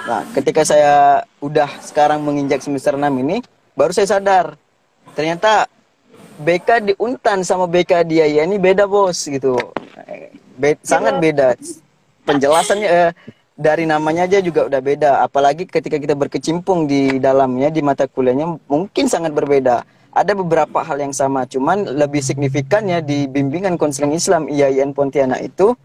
[0.07, 3.39] nah ketika saya udah sekarang menginjak semester 6 ini
[3.79, 4.59] baru saya sadar
[5.15, 5.69] ternyata
[6.41, 9.57] BK di Untan sama BK di IAIN ini beda bos gitu
[10.57, 11.53] Be sangat beda
[12.27, 13.11] penjelasannya eh,
[13.57, 15.11] dari namanya aja juga udah beda.
[15.25, 19.87] Apalagi ketika kita berkecimpung di dalamnya, di mata kuliahnya mungkin sangat berbeda.
[20.17, 25.77] Ada beberapa hal yang sama, cuman lebih signifikannya di bimbingan konseling Islam IAIN Pontianak itu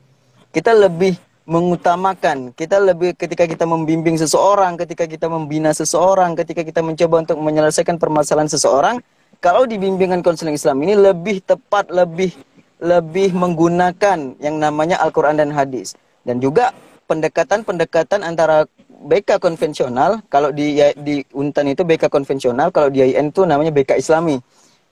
[0.55, 1.15] kita lebih
[1.51, 7.37] mengutamakan, kita lebih ketika kita membimbing seseorang, ketika kita membina seseorang, ketika kita mencoba untuk
[7.43, 8.95] menyelesaikan permasalahan seseorang,
[9.43, 12.31] kalau di bimbingan konseling Islam ini lebih tepat, lebih
[12.79, 15.93] lebih menggunakan yang namanya Al-Qur'an dan hadis.
[16.23, 16.71] Dan juga
[17.11, 23.43] pendekatan-pendekatan antara BK konvensional, kalau di di Untan itu BK konvensional, kalau di IN itu
[23.43, 24.39] namanya BK Islami.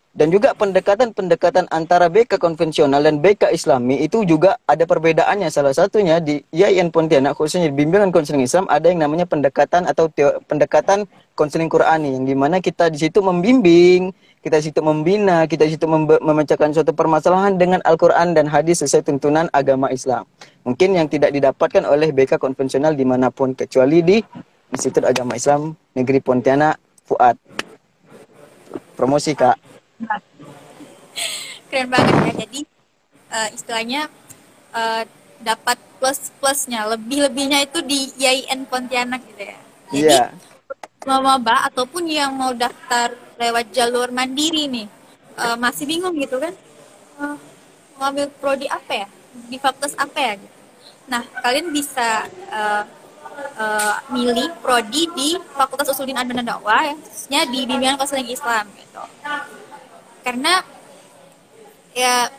[0.09, 5.53] Dan juga pendekatan-pendekatan antara BK konvensional dan BK Islami itu juga ada perbedaannya.
[5.53, 10.09] Salah satunya di IAIN Pontianak khususnya di bimbingan konseling Islam ada yang namanya pendekatan atau
[10.49, 11.05] pendekatan
[11.37, 14.09] konseling Qurani yang di mana kita di situ membimbing,
[14.41, 19.05] kita di situ membina, kita di situ memecahkan suatu permasalahan dengan Al-Quran dan hadis sesuai
[19.05, 20.25] tuntunan agama Islam.
[20.65, 24.17] Mungkin yang tidak didapatkan oleh BK konvensional di mana pun kecuali di
[24.73, 27.37] Institut Agama Islam Negeri Pontianak Fuad.
[28.97, 29.68] Promosi kak
[31.69, 32.33] keren banget ya.
[32.45, 32.59] Jadi
[33.29, 34.01] uh, istilahnya
[34.73, 35.03] uh,
[35.39, 39.59] dapat plus plusnya lebih lebihnya itu di IAIN Pontianak gitu ya.
[39.91, 40.29] Jadi yeah.
[41.07, 44.87] mau maba ataupun yang mau daftar lewat jalur mandiri nih
[45.39, 46.51] uh, masih bingung gitu kan
[47.23, 47.37] uh,
[47.99, 49.07] mau ambil prodi apa ya?
[49.47, 50.57] Di fakultas apa ya gitu.
[51.07, 52.83] Nah kalian bisa uh,
[53.59, 56.83] uh, milih prodi di Fakultas Usuluddin Adnan dan Dakwah
[57.31, 59.03] ya, di bimbingan konseling Islam gitu
[60.23, 60.63] karena
[61.95, 62.29] ya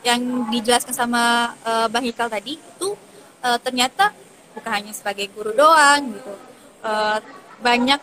[0.00, 2.88] yang dijelaskan sama uh, Bang Hikal tadi itu
[3.44, 4.16] uh, ternyata
[4.56, 6.32] bukan hanya sebagai guru doang gitu
[6.84, 7.18] uh,
[7.60, 8.00] banyak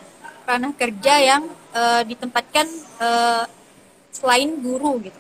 [0.48, 1.44] ranah kerja yang
[1.76, 2.68] uh, ditempatkan
[3.04, 3.44] uh,
[4.14, 5.20] selain guru gitu.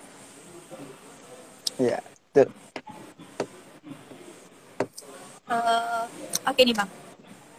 [1.77, 2.47] Iya, betul.
[5.47, 6.03] Uh,
[6.47, 6.89] Oke okay nih bang,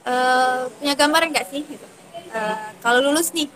[0.08, 1.60] uh, punya gambar nggak sih?
[1.62, 1.86] Gitu?
[2.32, 3.52] Uh, kalau lulus nih,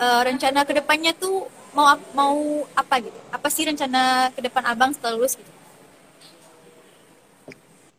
[0.00, 1.46] uh, rencana ke depannya tuh
[1.76, 2.34] mau mau
[2.72, 3.18] apa gitu?
[3.28, 5.52] Apa sih rencana ke depan abang setelah lulus gitu?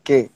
[0.01, 0.33] Oke.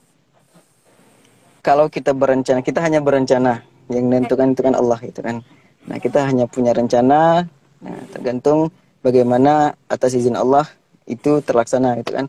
[1.62, 5.42] Kalau kita berencana, kita hanya berencana yang menentukan itu kan Allah itu kan.
[5.86, 7.46] Nah kita hanya punya rencana,
[7.82, 8.70] nah tergantung
[9.02, 10.66] bagaimana atas izin Allah
[11.10, 12.26] itu terlaksana itu kan.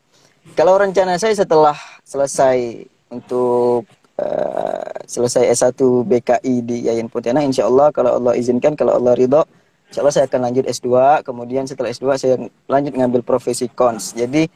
[0.58, 3.86] Kalau rencana saya setelah selesai untuk
[4.18, 9.46] uh, selesai S1 BKI di Yayan Pontianak, insya Allah kalau Allah izinkan, kalau Allah ridho,
[9.94, 10.90] Insya Allah saya akan lanjut S2,
[11.22, 14.18] kemudian setelah S2 saya lanjut ngambil profesi cons.
[14.18, 14.50] Jadi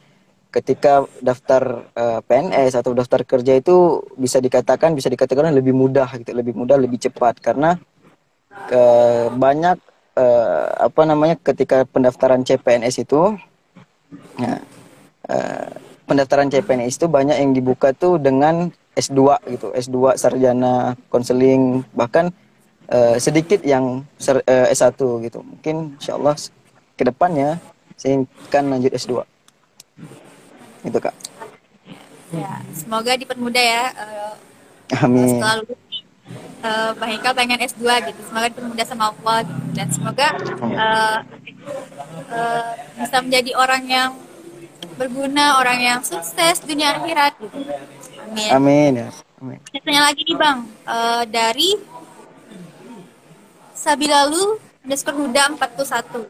[0.49, 6.33] ketika daftar eh, PNS atau daftar kerja itu bisa dikatakan bisa dikatakan lebih mudah gitu,
[6.33, 7.77] lebih mudah, lebih cepat karena
[8.65, 8.81] ke
[9.37, 9.77] banyak
[10.17, 13.37] eh, apa namanya ketika pendaftaran CPNS itu
[14.41, 14.57] ya,
[15.29, 15.69] eh,
[16.09, 22.33] pendaftaran CPNS itu banyak yang dibuka tuh dengan S2 gitu, S2 sarjana konseling bahkan
[22.87, 23.85] eh, sedikit yang
[24.17, 25.39] ser- eh, S1 gitu.
[25.41, 26.35] Mungkin insyaallah
[26.93, 27.59] ke depannya
[27.93, 29.23] saya akan lanjut S2.
[30.83, 31.15] Itu Kak.
[32.29, 33.85] Ya, semoga dipermudah ya.
[33.91, 34.33] eh,
[34.99, 35.27] Amin.
[35.29, 35.79] setelah lulus
[36.59, 38.19] eh, Bang Hikal pengen S2 gitu.
[38.23, 39.61] Semoga dipermudah sama Allah gitu.
[39.73, 40.27] Dan semoga
[40.61, 41.17] eh,
[42.29, 44.11] eh, bisa menjadi orang yang
[44.97, 47.57] berguna, orang yang sukses dunia akhirat gitu.
[48.27, 48.49] Amin.
[48.51, 49.09] Amin ya.
[49.37, 49.59] Amin.
[49.77, 51.69] Tanya lagi nih Bang, Eh, dari
[53.77, 56.25] Sabilalu underscore Huda 41.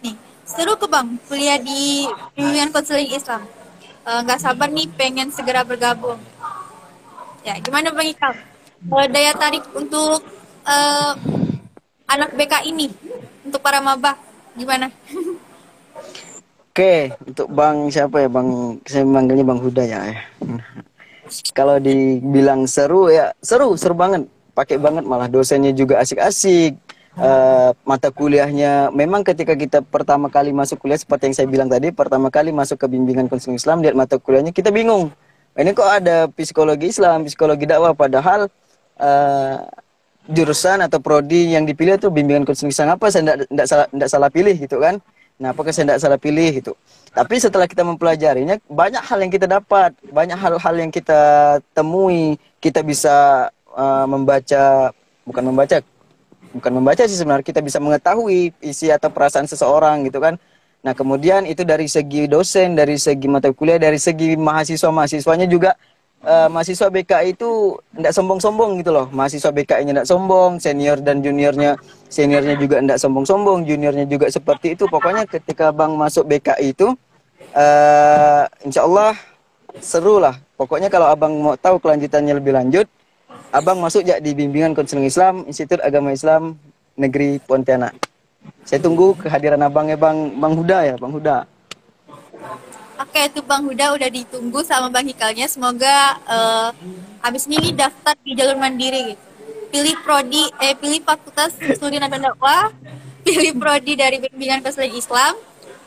[0.00, 0.16] Nih,
[0.48, 3.44] seru ke Bang kuliah di bimbingan konseling Islam.
[4.08, 6.16] Eh, Nggak sabar nih pengen segera bergabung.
[7.44, 8.32] Ya, gimana Bang Ikal?
[8.80, 10.24] Eh, daya tarik untuk
[10.64, 11.12] eh,
[12.08, 12.88] anak BK ini,
[13.44, 14.16] untuk para maba,
[14.56, 14.88] gimana?
[16.72, 18.80] Oke, untuk Bang siapa ya Bang?
[18.88, 20.00] Saya manggilnya Bang Huda ya.
[21.52, 24.24] Kalau dibilang seru ya seru, seru banget.
[24.54, 26.78] Pakai banget malah dosennya juga asik-asik.
[27.14, 31.94] Eh, mata kuliahnya memang ketika kita pertama kali masuk kuliah seperti yang saya bilang tadi,
[31.94, 35.14] pertama kali masuk ke bimbingan konseling Islam lihat mata kuliahnya kita bingung.
[35.54, 38.50] Ini kok ada psikologi Islam, psikologi dakwah padahal
[38.98, 39.56] eh,
[40.26, 44.30] jurusan atau prodi yang dipilih itu bimbingan konseling Islam apa saya tidak salah nggak salah
[44.34, 44.98] pilih gitu kan.
[45.34, 46.72] Nah, apakah saya tidak salah pilih itu?
[47.10, 52.86] Tapi setelah kita mempelajarinya, banyak hal yang kita dapat, banyak hal-hal yang kita temui, kita
[52.86, 54.94] bisa uh, membaca,
[55.26, 55.76] bukan membaca,
[56.54, 60.38] bukan membaca sih sebenarnya, kita bisa mengetahui isi atau perasaan seseorang gitu kan.
[60.84, 65.72] Nah, kemudian itu dari segi dosen, dari segi mata kuliah, dari segi mahasiswa-mahasiswanya juga
[66.20, 69.08] eh, mahasiswa BKI itu tidak sombong-sombong gitu loh.
[69.08, 71.80] Mahasiswa BKI-nya tidak sombong, senior dan juniornya
[72.12, 74.84] seniornya juga tidak sombong-sombong, juniornya juga seperti itu.
[74.84, 76.92] Pokoknya ketika Bang masuk BKI itu
[77.56, 79.16] eh insya Allah
[79.80, 80.36] seru lah.
[80.54, 82.86] Pokoknya kalau Abang mau tahu kelanjutannya lebih lanjut,
[83.54, 86.58] Abang masuk ya di bimbingan konseling Islam Institut Agama Islam
[86.98, 87.94] Negeri Pontianak.
[88.66, 91.46] Saya tunggu kehadiran Abangnya Bang Bang Huda ya, Bang Huda.
[92.98, 95.46] Oke, itu Bang Huda udah ditunggu sama Bang Hikalnya.
[95.46, 96.68] Semoga eh,
[97.22, 99.24] habis ini daftar di jalur mandiri gitu.
[99.70, 102.74] Pilih prodi, eh pilih Fakultas Studi dan Dakwah,
[103.22, 105.38] pilih prodi dari bimbingan konseling Islam,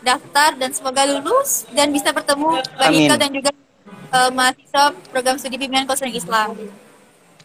[0.08, 2.96] daftar dan semoga lulus dan bisa bertemu Bang.
[2.96, 3.52] Hikal dan juga
[4.16, 6.56] eh, mahasiswa program studi bimbingan konseling Islam.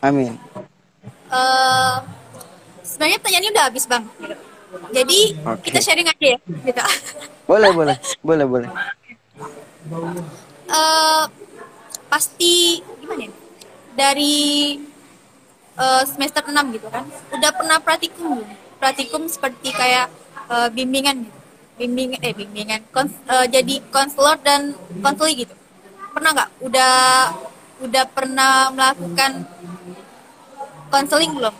[0.03, 0.35] Amin.
[1.33, 1.97] Eh,
[2.83, 4.05] sebenarnya pertanyaan ini udah habis Bang.
[4.19, 4.35] Gitu.
[4.91, 5.63] Jadi Oke.
[5.65, 6.39] kita sharing aja ya.
[6.43, 6.83] Gitu.
[7.51, 7.97] Boleh, boleh.
[8.21, 8.69] Boleh, boleh.
[10.65, 11.25] eh
[12.09, 13.33] pasti gimana ya?
[13.93, 14.37] Dari
[15.75, 17.05] eh, semester 6 gitu kan.
[17.31, 18.49] Udah pernah praktikum belum?
[18.79, 20.09] Praktikum seperti kayak
[20.49, 21.39] eh, bimbingan gitu.
[21.73, 25.55] Bimbing eh bimbingan kons- eh, jadi konselor dan konseli gitu.
[26.15, 26.51] Pernah nggak?
[26.63, 26.95] Udah
[27.83, 29.45] udah pernah melakukan
[30.93, 31.55] konseling belum?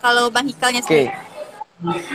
[0.00, 0.88] Kalau Bang Hikalnya Oke.
[0.88, 1.08] sendiri.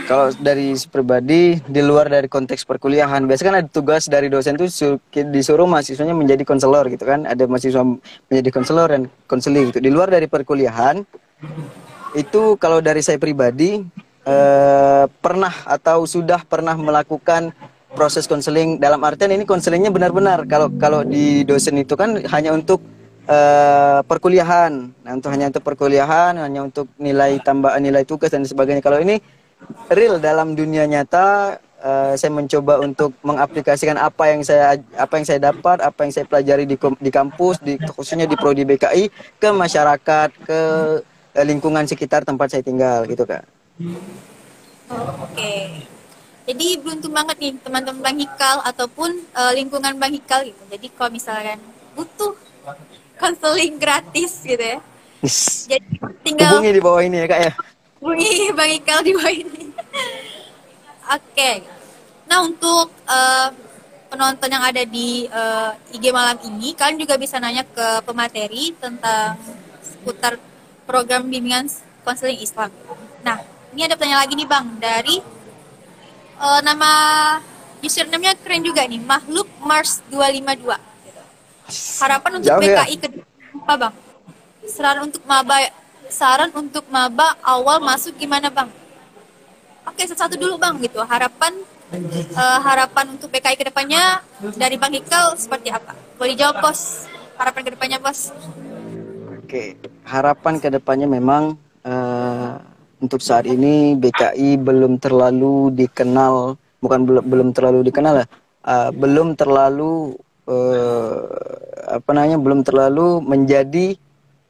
[0.04, 4.68] Kalau dari pribadi di luar dari konteks perkuliahan, biasanya kan ada tugas dari dosen tuh
[4.68, 7.24] su- disuruh mahasiswanya menjadi konselor gitu kan.
[7.24, 7.80] Ada mahasiswa
[8.28, 9.80] menjadi konselor dan konseli gitu.
[9.80, 11.00] Di luar dari perkuliahan
[12.12, 13.80] itu kalau dari saya pribadi
[14.28, 17.56] eh, pernah atau sudah pernah melakukan
[17.96, 22.82] proses konseling dalam artian ini konselingnya benar-benar kalau kalau di dosen itu kan hanya untuk
[23.28, 24.72] eh, perkuliahan
[25.04, 29.20] nah untuk hanya untuk perkuliahan hanya untuk nilai tambahan nilai tugas dan sebagainya kalau ini
[29.92, 35.40] real dalam dunia nyata eh, saya mencoba untuk mengaplikasikan apa yang saya apa yang saya
[35.40, 39.08] dapat apa yang saya pelajari di di kampus di khususnya di prodi BKI
[39.40, 40.60] ke masyarakat ke
[41.34, 43.44] eh, lingkungan sekitar tempat saya tinggal gitu kak
[44.90, 45.82] Oke.
[46.44, 50.62] Jadi beruntung banget nih teman-teman Bang Hikal ataupun eh, lingkungan Bang Hikal gitu.
[50.68, 51.58] Jadi kalau misalkan
[51.96, 52.36] butuh
[53.20, 54.78] konseling gratis gitu ya.
[55.70, 57.52] Jadi tinggal hubungi di bawah ini ya kak ya
[58.04, 59.64] hubungi Bang Hikal di bawah ini.
[61.08, 61.52] Oke.
[62.28, 63.48] Nah untuk eh,
[64.12, 69.40] penonton yang ada di eh, IG malam ini, kalian juga bisa nanya ke pemateri tentang
[69.80, 70.36] seputar
[70.84, 71.64] program bimbingan
[72.04, 72.68] konseling Islam.
[73.24, 73.40] Nah,
[73.72, 75.16] ini ada pertanyaan lagi nih Bang dari
[76.44, 76.92] eh, nama
[77.80, 80.93] username-nya keren juga nih, Makhluk Mars 252.
[81.72, 82.84] Harapan untuk Jauh ya?
[82.84, 83.08] PKI ke
[83.64, 83.94] apa Bang?
[84.64, 85.56] Saran untuk maba
[86.12, 88.68] saran untuk maba awal masuk gimana Bang?
[89.88, 91.00] Oke, satu-satu dulu Bang gitu.
[91.04, 91.52] Harapan
[91.92, 94.20] eh, harapan untuk PKI ke depannya
[94.56, 95.96] dari Bang Hikal seperti apa?
[96.16, 98.32] Boleh dijawab bos, harapan ke depannya bos.
[99.44, 99.76] Oke,
[100.08, 102.52] harapan ke depannya memang eh,
[103.00, 108.28] untuk saat ini BKI belum terlalu dikenal, bukan belum belum terlalu dikenal lah,
[108.64, 110.16] eh, belum terlalu
[110.48, 111.18] eh,
[111.88, 113.96] apa namanya, belum terlalu menjadi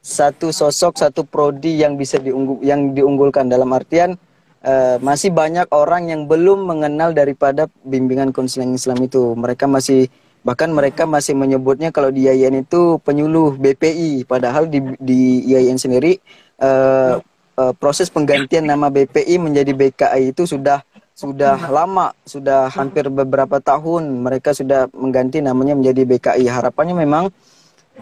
[0.05, 4.13] satu sosok, satu prodi yang bisa diunggul, yang diunggulkan dalam artian
[4.61, 9.33] eh, masih banyak orang yang belum mengenal daripada bimbingan konseling Islam itu.
[9.33, 10.09] Mereka masih
[10.45, 16.21] bahkan mereka masih menyebutnya kalau di IAIN itu penyuluh BPI, padahal di di IAIN sendiri
[16.61, 17.15] eh,
[17.57, 20.85] eh, proses penggantian nama BPI menjadi BKI itu sudah
[21.15, 26.43] sudah lama, sudah hampir beberapa tahun mereka sudah mengganti namanya menjadi BKI.
[26.51, 27.31] Harapannya memang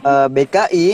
[0.01, 0.88] eh, BKI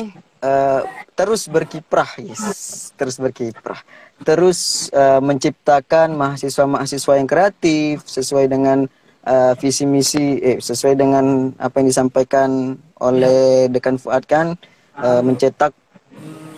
[0.44, 0.82] eh,
[1.16, 3.80] terus berkiprah, yes, terus berkiprah,
[4.28, 8.84] terus eh, menciptakan mahasiswa-mahasiswa yang kreatif sesuai dengan
[9.24, 14.60] eh, visi misi, eh, sesuai dengan apa yang disampaikan oleh Dekan Fuad kan,
[15.00, 15.72] eh, mencetak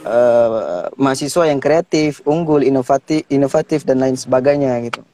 [0.09, 5.05] eh, mahasiswa yang kreatif, unggul, inovatif, inovatif dan lain sebagainya gitu.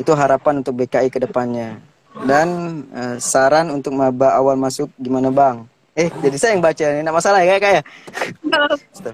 [0.00, 1.76] Itu harapan untuk BKI ke depannya.
[2.24, 2.48] Dan
[2.90, 5.62] eh, saran untuk maba awal masuk gimana bang?
[5.92, 7.82] Eh, jadi saya yang baca ini, tidak masalah ya kak ya?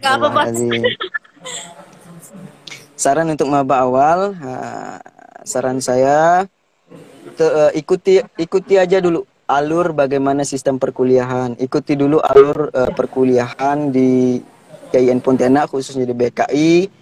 [0.07, 0.41] Apa.
[2.97, 4.53] Saran untuk maba awal, ha,
[5.45, 6.49] saran saya
[7.37, 11.61] te- eh, ikuti ikuti aja dulu alur bagaimana sistem perkuliahan.
[11.61, 14.41] Ikuti dulu alur eh, perkuliahan di
[14.89, 16.96] KIN Pontianak khususnya di BKI.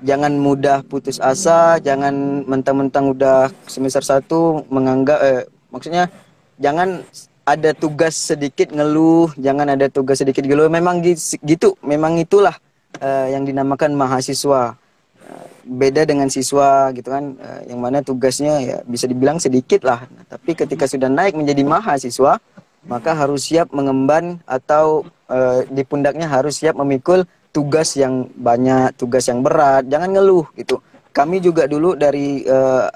[0.00, 4.24] Jangan mudah putus asa, jangan mentang-mentang udah semester 1
[4.72, 6.08] menganggap eh, maksudnya
[6.56, 7.04] jangan
[7.44, 10.72] ada tugas sedikit ngeluh, jangan ada tugas sedikit ngeluh.
[10.72, 12.56] Memang gi- gitu, memang itulah
[12.98, 14.80] eh, yang dinamakan mahasiswa.
[15.26, 20.06] Eh, beda dengan siswa gitu kan eh, yang mana tugasnya ya bisa dibilang sedikit lah
[20.06, 22.38] Nah, tapi ketika sudah naik menjadi mahasiswa
[22.86, 29.26] maka harus siap mengemban atau eh, di pundaknya harus siap memikul tugas yang banyak tugas
[29.26, 30.82] yang berat jangan ngeluh gitu.
[31.12, 32.86] Kami juga dulu dari eh,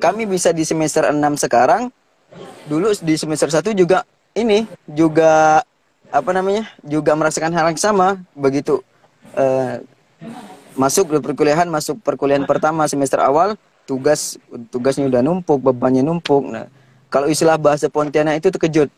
[0.00, 1.92] kami bisa di semester 6 sekarang
[2.68, 4.04] dulu di semester 1 juga
[4.36, 5.64] ini juga
[6.12, 8.80] apa namanya juga merasakan hal yang sama begitu.
[9.36, 9.80] Eh,
[10.76, 13.56] masuk di perkuliahan masuk perkuliahan pertama semester awal
[13.88, 14.36] tugas
[14.68, 16.44] tugasnya udah numpuk bebannya numpuk.
[16.44, 16.68] Nah
[17.08, 18.90] kalau istilah bahasa Pontianak itu terkejut.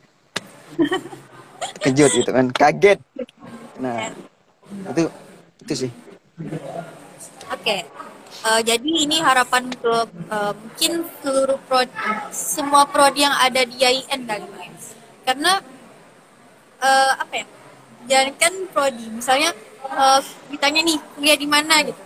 [1.78, 2.98] Terkejut gitu kan kaget.
[3.78, 4.10] Nah
[4.68, 5.04] itu
[5.64, 5.90] itu sih
[7.48, 7.76] Oke.
[8.38, 10.92] Eh, jadi ini harapan untuk eh, mungkin
[11.24, 11.90] seluruh prod
[12.30, 14.70] semua prodi yang ada di IAIN kali ya.
[15.26, 15.52] Karena
[16.78, 17.46] eh, apa ya?
[18.08, 19.50] Jangankan prodi, misalnya
[19.82, 20.20] eh,
[20.54, 22.02] ditanya nih kuliah di mana gitu.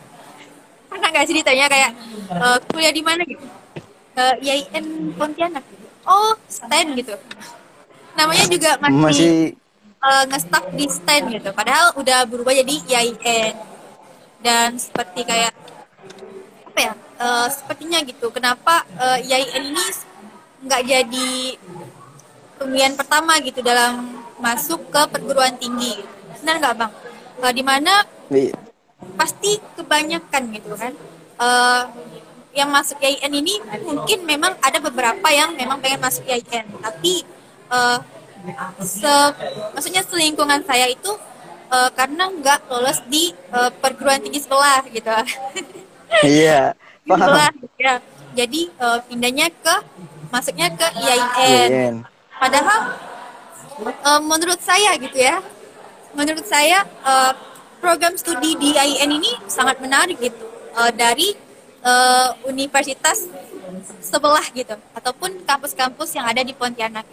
[0.89, 1.91] Pernah nggak sih ditanya kayak
[2.33, 3.45] eh, kuliah di mana gitu?
[4.17, 5.65] Eh, IAIN Pontianak.
[6.09, 7.15] Oh, STEM gitu.
[8.17, 9.33] Namanya juga masih, masih
[10.03, 11.51] eh, nge-stuck di STEM gitu.
[11.55, 13.55] Padahal udah berubah jadi IAIN.
[14.43, 15.55] Dan seperti kayak
[16.73, 19.85] apa ya eh, sepertinya gitu kenapa eh, IAIN ini
[20.67, 21.31] nggak jadi
[22.57, 24.09] pemilihan pertama gitu dalam
[24.41, 26.01] masuk ke perguruan tinggi
[26.41, 26.93] benar nggak bang
[27.43, 28.07] Eh, di mana
[29.19, 30.95] pasti kebanyakan gitu kan
[31.43, 31.85] Eh,
[32.53, 37.27] yang masuk IAIN ini mungkin memang ada beberapa yang memang pengen masuk IAIN tapi
[37.73, 37.99] eh,
[38.83, 39.15] se
[39.73, 41.13] maksudnya selingkungan saya itu
[41.71, 45.11] eh, karena nggak lolos di eh, perguruan tinggi sebelah gitu
[46.27, 46.73] iya
[47.03, 47.51] Itulah,
[47.83, 47.99] ya.
[48.39, 49.75] Jadi eh, pindahnya ke
[50.31, 51.27] masuknya ke IAIN.
[51.35, 51.95] IAIN.
[52.39, 52.95] Padahal
[53.91, 55.43] eh, menurut saya gitu ya,
[56.15, 57.33] menurut saya eh,
[57.83, 61.37] program studi di IAIN ini sangat menarik gitu Eh, dari
[61.85, 63.29] eh, universitas
[64.01, 67.05] sebelah gitu ataupun kampus-kampus yang ada di Pontianak.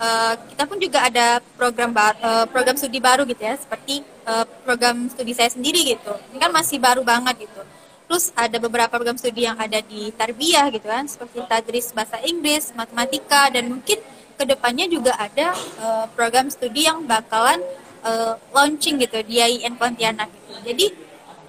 [0.00, 4.44] Eh, kita pun juga ada program ba- eh, program studi baru gitu ya seperti eh,
[4.64, 6.16] program studi saya sendiri gitu.
[6.32, 7.60] Ini kan masih baru banget gitu.
[8.08, 12.72] Terus ada beberapa program studi yang ada di tarbiyah gitu kan seperti tadris bahasa Inggris
[12.72, 14.00] matematika dan mungkin
[14.40, 17.60] ke depannya juga ada eh, program studi yang bakalan
[18.00, 20.64] eh, launching gitu di IAIN Pontianak gitu.
[20.64, 20.86] Jadi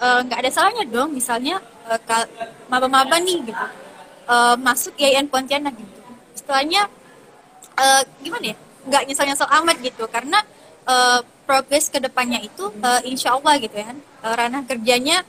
[0.02, 1.62] nggak ada salahnya dong misalnya
[2.10, 2.26] kal-
[2.68, 3.66] maba-maba nih gitu.
[4.28, 6.00] Eh, masuk IAIN Pontianak gitu.
[6.36, 6.90] Setelahnya
[7.78, 10.40] eh, gimana ya nggak nyesel-nyesel amat gitu karena
[10.88, 15.24] eh, progres ke depannya itu eh, insya Allah gitu ya eh, ranah kerjanya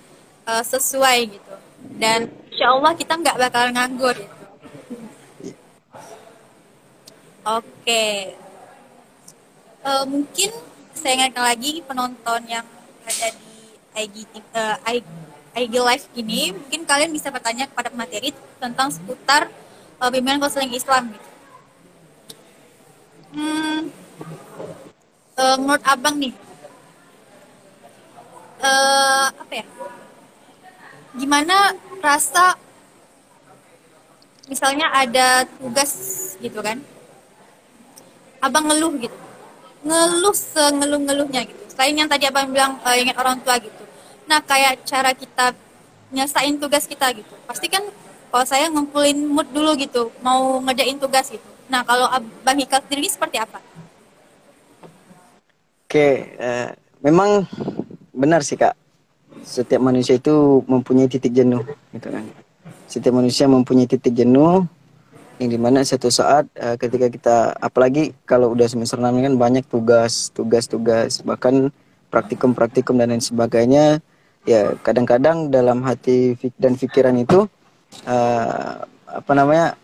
[0.48, 1.54] eh, sesuai gitu
[1.98, 4.40] dan insya Allah kita nggak bakal nganggur gitu.
[7.42, 8.38] Oke,
[9.82, 10.50] Eh, mungkin
[10.94, 12.62] saya ingatkan lagi penonton yang
[13.02, 13.50] ada di
[13.98, 14.16] IG,
[14.54, 15.02] eh,
[15.58, 18.30] IG, Live ini, mungkin kalian bisa bertanya kepada materi
[18.62, 19.52] tentang seputar
[20.00, 21.28] uh, bimbingan konseling Islam gitu.
[23.32, 23.88] Hmm,
[25.40, 26.36] uh, menurut abang nih,
[28.60, 29.66] uh, apa ya?
[31.16, 31.72] Gimana
[32.04, 32.60] rasa
[34.52, 35.92] misalnya ada tugas
[36.44, 36.76] gitu kan,
[38.44, 39.16] abang ngeluh gitu,
[39.80, 41.62] ngeluh sengeluh-ngeluhnya gitu.
[41.72, 43.84] Selain yang tadi abang bilang uh, ingat orang tua gitu.
[44.28, 45.56] Nah kayak cara kita
[46.12, 47.32] nyesain tugas kita gitu.
[47.48, 47.80] Pasti kan
[48.28, 51.51] kalau saya ngumpulin mood dulu gitu, mau ngerjain tugas gitu.
[51.72, 53.56] Nah kalau abang Hikal sendiri seperti apa?
[55.88, 56.68] Oke, uh,
[57.00, 57.48] memang
[58.12, 58.76] benar sih kak.
[59.40, 61.64] Setiap manusia itu mempunyai titik jenuh,
[61.96, 62.28] gitu kan.
[62.84, 64.68] Setiap manusia mempunyai titik jenuh,
[65.40, 69.64] yang di mana satu saat uh, ketika kita apalagi kalau udah semester 6 kan banyak
[69.66, 71.74] tugas tugas tugas bahkan
[72.12, 73.98] praktikum praktikum dan lain sebagainya
[74.46, 77.50] ya kadang-kadang dalam hati dan pikiran itu
[78.06, 79.74] uh, apa namanya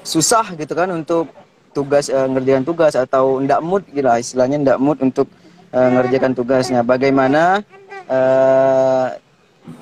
[0.00, 1.28] susah gitu kan untuk
[1.70, 5.28] tugas uh, ngerjakan tugas atau ndak mood gitu lah istilahnya ndak mood untuk
[5.74, 6.80] uh, ngerjakan tugasnya.
[6.82, 7.62] Bagaimana
[8.10, 9.14] uh,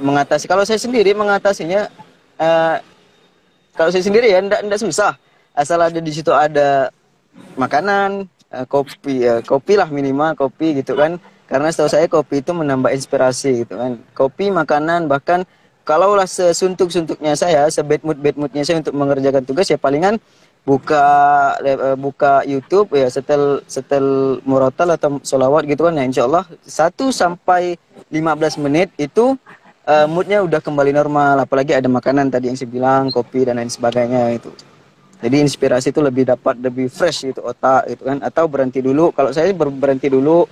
[0.02, 0.44] mengatasi?
[0.50, 1.88] Kalau saya sendiri mengatasinya
[2.36, 2.76] uh,
[3.72, 5.16] kalau saya sendiri ya enggak enggak susah.
[5.54, 6.90] Asal ada di situ ada
[7.58, 11.16] makanan uh, kopi ya kopi lah minimal kopi gitu kan.
[11.48, 13.96] Karena setahu saya kopi itu menambah inspirasi gitu kan.
[14.12, 15.48] Kopi makanan bahkan
[15.88, 20.20] kalaulah sesuntuk-suntuknya saya sebed mood bad moodnya saya untuk mengerjakan tugas ya palingan
[20.68, 21.04] buka
[21.64, 26.92] uh, buka YouTube ya setel setel murotal atau solawat gitu kan ya insya Allah 1
[27.08, 27.80] sampai
[28.12, 29.32] 15 menit itu
[29.88, 33.72] uh, moodnya udah kembali normal apalagi ada makanan tadi yang saya bilang kopi dan lain
[33.72, 34.52] sebagainya itu.
[35.18, 38.22] Jadi inspirasi itu lebih dapat lebih fresh gitu otak gitu kan.
[38.22, 40.46] Atau berhenti dulu kalau saya ber berhenti dulu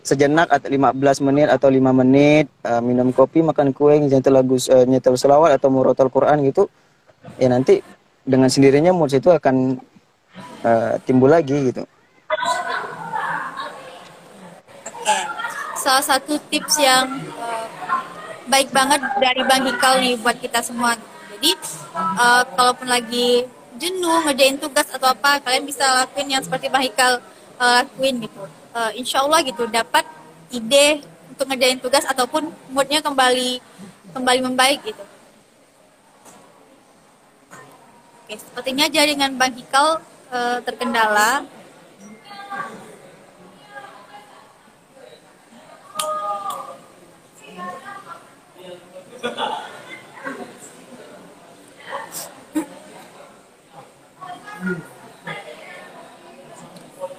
[0.00, 4.84] sejenak atau 15 menit atau 5 menit uh, minum kopi makan kue nyetel lagu uh,
[4.88, 6.68] nyetel selawat atau murotal Quran gitu
[7.36, 7.84] ya nanti
[8.24, 9.76] dengan sendirinya mood itu akan
[10.64, 11.84] uh, timbul lagi gitu
[15.80, 17.08] salah satu tips yang
[17.40, 17.64] uh,
[18.50, 20.92] baik banget dari Bang Hikal nih buat kita semua.
[21.38, 21.56] Jadi
[21.96, 23.48] uh, kalaupun lagi
[23.80, 27.24] jenuh ngerjain tugas atau apa, kalian bisa lakuin yang seperti Bang Hikal
[27.56, 28.59] uh, lakuin gitu.
[28.70, 30.06] Uh, insya Allah gitu dapat
[30.54, 31.02] ide
[31.34, 33.58] untuk ngerjain tugas ataupun moodnya kembali
[34.14, 35.04] kembali membaik gitu.
[38.22, 39.98] Oke, sepertinya jaringan Bang Hikal
[40.30, 41.42] uh, terkendala.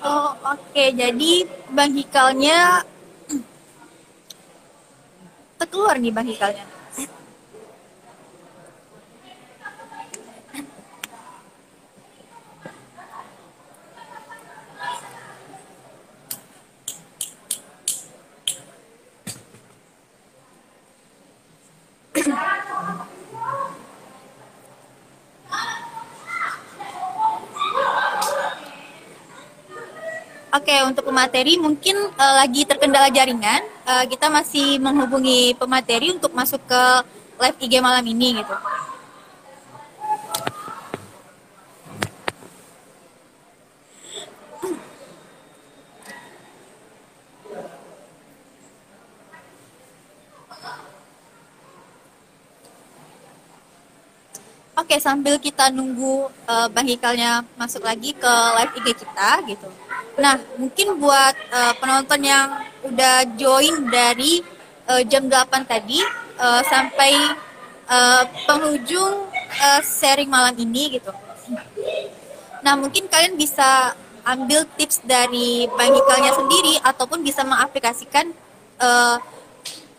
[0.02, 0.84] Oh, oke.
[0.96, 1.32] Jadi
[1.72, 2.84] Bang Hikalnya
[5.56, 6.81] terkeluar nih Bang Hikalnya.
[30.52, 33.64] Oke, untuk pemateri mungkin uh, lagi terkendala jaringan.
[33.88, 36.84] Uh, kita masih menghubungi pemateri untuk masuk ke
[37.40, 38.56] live IG malam ini gitu.
[54.76, 59.72] Oke, sambil kita nunggu uh, Bang Hikalnya masuk lagi ke live IG kita gitu.
[60.20, 62.48] Nah, mungkin buat uh, penonton yang
[62.84, 64.44] udah join dari
[64.90, 66.04] uh, jam 8 tadi
[66.36, 67.14] uh, sampai
[67.88, 69.32] uh, penghujung
[69.62, 71.12] uh, sharing malam ini gitu.
[72.62, 78.30] Nah, mungkin kalian bisa ambil tips dari Bang Hikalnya sendiri ataupun bisa mengaplikasikan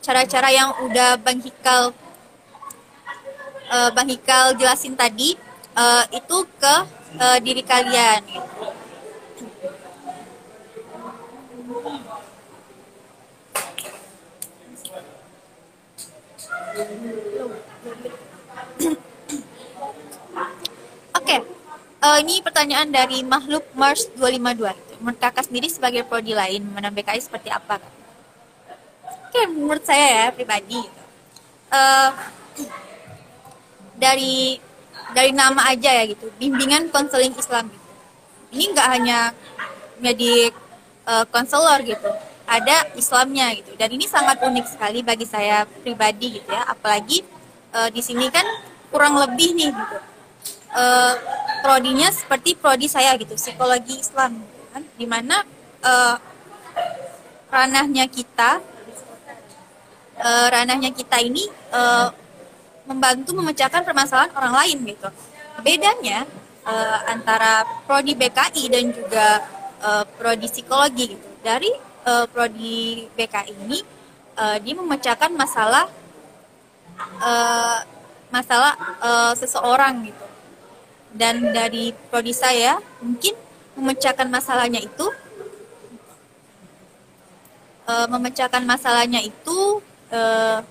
[0.02, 1.90] cara-cara uh, yang udah Bang Hikal
[3.72, 5.34] uh, Bang Hikal jelasin tadi
[5.74, 6.74] uh, itu ke
[7.18, 8.51] uh, diri kalian gitu.
[16.72, 16.88] Oke,
[21.12, 21.40] okay.
[22.00, 24.72] uh, ini pertanyaan dari makhluk Mars 252.
[25.04, 27.76] Menurut kakak sendiri sebagai prodi lain, menambah BKI seperti apa?
[29.28, 30.80] Oke, menurut saya ya pribadi,
[31.72, 32.10] uh,
[34.00, 34.56] dari
[35.12, 37.88] dari nama aja ya gitu bimbingan konseling Islam gitu
[38.52, 39.18] ini nggak hanya
[40.00, 40.50] menjadi
[41.06, 42.10] uh, konselor gitu
[42.46, 47.22] ada Islamnya gitu dan ini sangat unik sekali bagi saya pribadi gitu ya apalagi
[47.72, 48.44] uh, di sini kan
[48.92, 49.96] kurang lebih nih gitu
[50.76, 51.14] uh,
[51.62, 54.82] prodinya seperti prodi saya gitu, psikologi Islam, gitu kan?
[54.98, 55.36] Di mana
[55.84, 56.16] uh,
[57.52, 58.58] ranahnya kita,
[60.18, 62.10] uh, ranahnya kita ini uh,
[62.88, 65.08] membantu memecahkan permasalahan orang lain gitu.
[65.62, 66.26] Bedanya
[66.66, 69.26] uh, antara prodi BKI dan juga
[69.84, 71.28] uh, prodi psikologi gitu.
[71.42, 71.70] Dari
[72.06, 73.78] uh, prodi BKI ini
[74.36, 75.86] uh, dia memecahkan masalah
[77.20, 77.78] uh,
[78.32, 80.26] masalah uh, seseorang gitu.
[81.12, 83.36] Dan dari prodi saya mungkin
[83.76, 85.06] memecahkan masalahnya itu
[87.84, 90.64] uh, memecahkan masalahnya itu uh,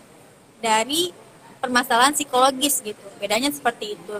[0.62, 1.14] dari
[1.62, 3.06] permasalahan psikologis gitu.
[3.22, 4.18] Bedanya seperti itu.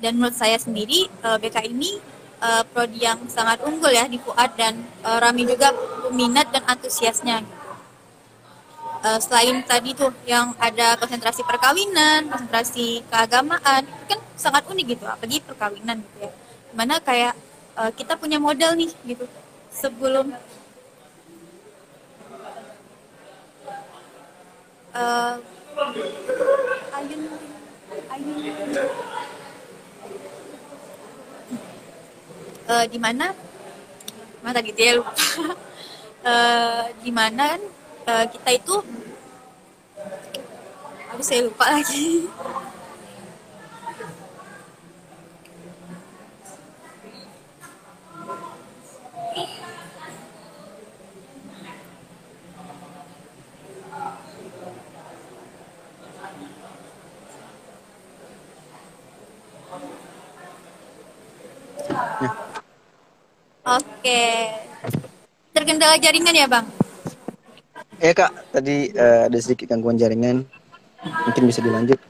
[0.00, 1.96] Dan menurut saya sendiri BK ini
[2.44, 5.72] uh, prodi yang sangat unggul ya di Fuad dan uh, Rami juga
[6.04, 7.40] peminat dan antusiasnya.
[9.04, 15.04] Uh, selain tadi tuh yang ada konsentrasi perkawinan, konsentrasi keagamaan, itu kan sangat unik gitu,
[15.04, 16.32] apalagi perkawinan gitu ya.
[16.72, 17.36] Di mana kayak
[17.76, 19.28] uh, kita punya modal nih gitu
[19.74, 20.32] sebelum
[24.94, 25.34] uh,
[26.94, 27.22] ayun
[28.08, 29.13] ayun
[32.68, 33.32] uh, di mana?
[34.40, 34.70] Mana tadi?
[34.72, 35.12] Dia lupa.
[36.24, 37.56] Uh, di mana
[38.08, 38.76] uh, kita itu
[41.14, 42.26] aduh saya lupa lagi
[63.64, 64.24] Oke.
[65.84, 66.66] Terkendala jaringan ya, Bang?
[68.00, 70.40] Eh, Kak, tadi uh, ada sedikit gangguan jaringan.
[71.28, 72.00] Mungkin bisa dilanjut.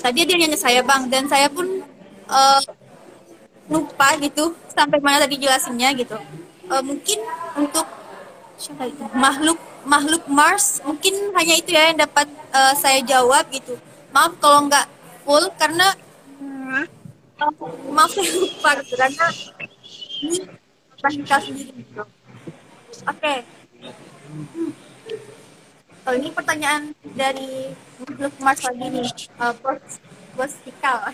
[0.00, 1.84] Tadi dia nanya saya, Bang, dan saya pun
[2.24, 2.60] uh,
[3.68, 6.16] lupa gitu sampai mana tadi jelasinnya gitu.
[6.72, 7.20] Uh, mungkin
[7.60, 7.84] untuk
[9.12, 13.76] makhluk makhluk Mars mungkin hanya itu ya yang dapat uh, saya jawab gitu.
[14.16, 14.88] Maaf kalau nggak
[15.28, 15.92] full karena
[17.92, 19.26] maaf saya lupa gitu karena
[20.24, 20.59] ini
[21.00, 22.04] bahasa sendiri gitu.
[23.08, 23.16] Oke.
[23.16, 23.38] Okay.
[24.30, 24.72] Hmm.
[26.08, 29.08] Oh, ini pertanyaan dari makhluk Mars lagi nih.
[29.36, 30.00] Uh, Bos
[30.32, 31.12] Bos Hikal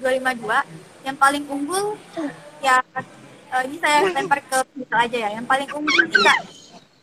[0.00, 0.52] 252
[1.06, 1.96] yang paling unggul
[2.62, 2.78] ya
[3.52, 5.30] uh, ini saya lempar ke kita aja ya.
[5.40, 6.34] Yang paling unggul juga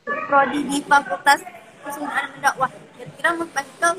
[0.05, 1.41] prodi di Fakultas
[1.85, 2.71] Kesulitan Mendakwah.
[2.97, 3.93] Kira-kira Pak Hikal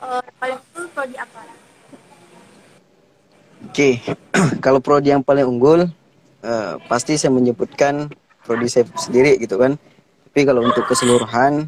[0.00, 1.40] uh, paling unggul prodi apa?
[3.66, 4.16] Oke, okay.
[4.64, 5.88] kalau prodi yang paling unggul
[6.46, 8.06] uh, pasti saya menyebutkan
[8.46, 9.74] prodi saya sendiri gitu kan.
[10.30, 11.66] Tapi kalau untuk keseluruhan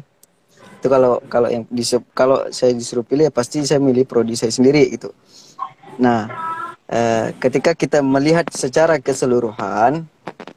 [0.79, 4.55] itu kalau kalau yang disuruh, kalau saya disuruh pilih ya pasti saya milih prodi saya
[4.55, 5.11] sendiri gitu.
[5.99, 6.31] Nah,
[6.87, 10.07] uh, ketika kita melihat secara keseluruhan,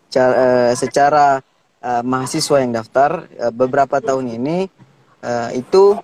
[0.06, 1.42] cara, uh, secara
[1.82, 4.70] uh, mahasiswa yang daftar uh, beberapa tahun ini
[5.26, 5.98] uh, itu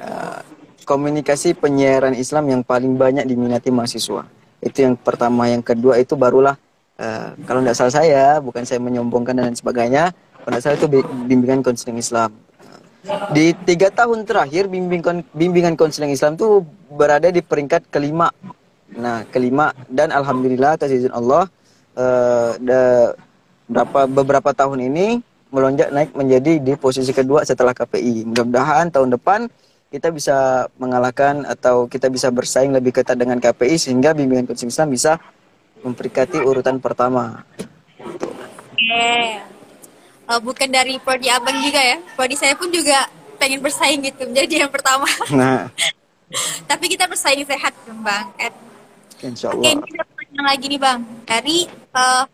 [0.00, 0.40] uh,
[0.88, 4.24] komunikasi penyiaran Islam yang paling banyak diminati mahasiswa.
[4.64, 6.56] Itu yang pertama, yang kedua itu barulah
[7.00, 10.12] uh, kalau tidak salah saya, bukan saya menyombongkan dan sebagainya,
[10.44, 10.88] kalau salah itu
[11.26, 12.32] bimbingan konseling Islam.
[13.30, 18.34] Di tiga tahun terakhir bimbingan bimbingan konseling Islam itu berada di peringkat kelima.
[18.98, 21.46] Nah kelima dan alhamdulillah atas izin Allah
[21.94, 22.58] uh,
[23.66, 25.22] berapa beberapa tahun ini
[25.54, 28.26] melonjak naik menjadi di posisi kedua setelah KPI.
[28.26, 29.46] Mudah-mudahan tahun depan
[29.94, 34.90] kita bisa mengalahkan atau kita bisa bersaing lebih ketat dengan KPI sehingga bimbingan konseling Islam
[34.90, 35.12] bisa
[35.82, 37.44] memperingkati urutan pertama.
[38.00, 39.10] Oke.
[40.26, 41.96] Uh, bukan dari prodi abang juga ya.
[42.18, 43.06] Prodi saya pun juga
[43.36, 45.06] pengen bersaing gitu menjadi yang pertama.
[45.32, 45.68] Nah.
[46.66, 48.26] Tapi kita bersaing sehat bang.
[48.34, 48.52] Kan?
[49.22, 49.62] Insya Allah.
[49.62, 51.58] Oke, ini ada pertanyaan lagi nih bang dari
[51.94, 52.24] uh,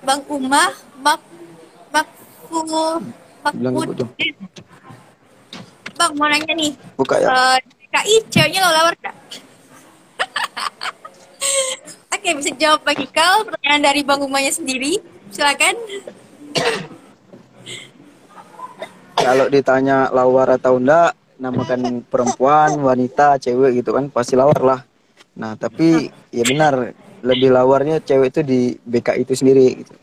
[0.00, 0.72] Bang Umah
[1.04, 1.20] Mak
[1.92, 2.58] Makfu
[3.44, 4.08] Makfud.
[5.98, 6.72] Bang mau nanya nih.
[6.96, 7.28] Buka ya.
[7.28, 7.56] Uh,
[7.88, 9.16] KI ceweknya lo lawar gak?
[12.18, 14.98] Oke, bisa jawab Bang Ikal pertanyaan dari Bang Umahnya sendiri.
[15.30, 15.78] Silakan.
[19.14, 24.80] Kalau ditanya lawar atau enggak, namakan perempuan, wanita, cewek gitu kan pasti lawar lah.
[25.38, 26.90] Nah, tapi ya benar,
[27.22, 29.94] lebih lawarnya cewek itu di BKI itu sendiri gitu.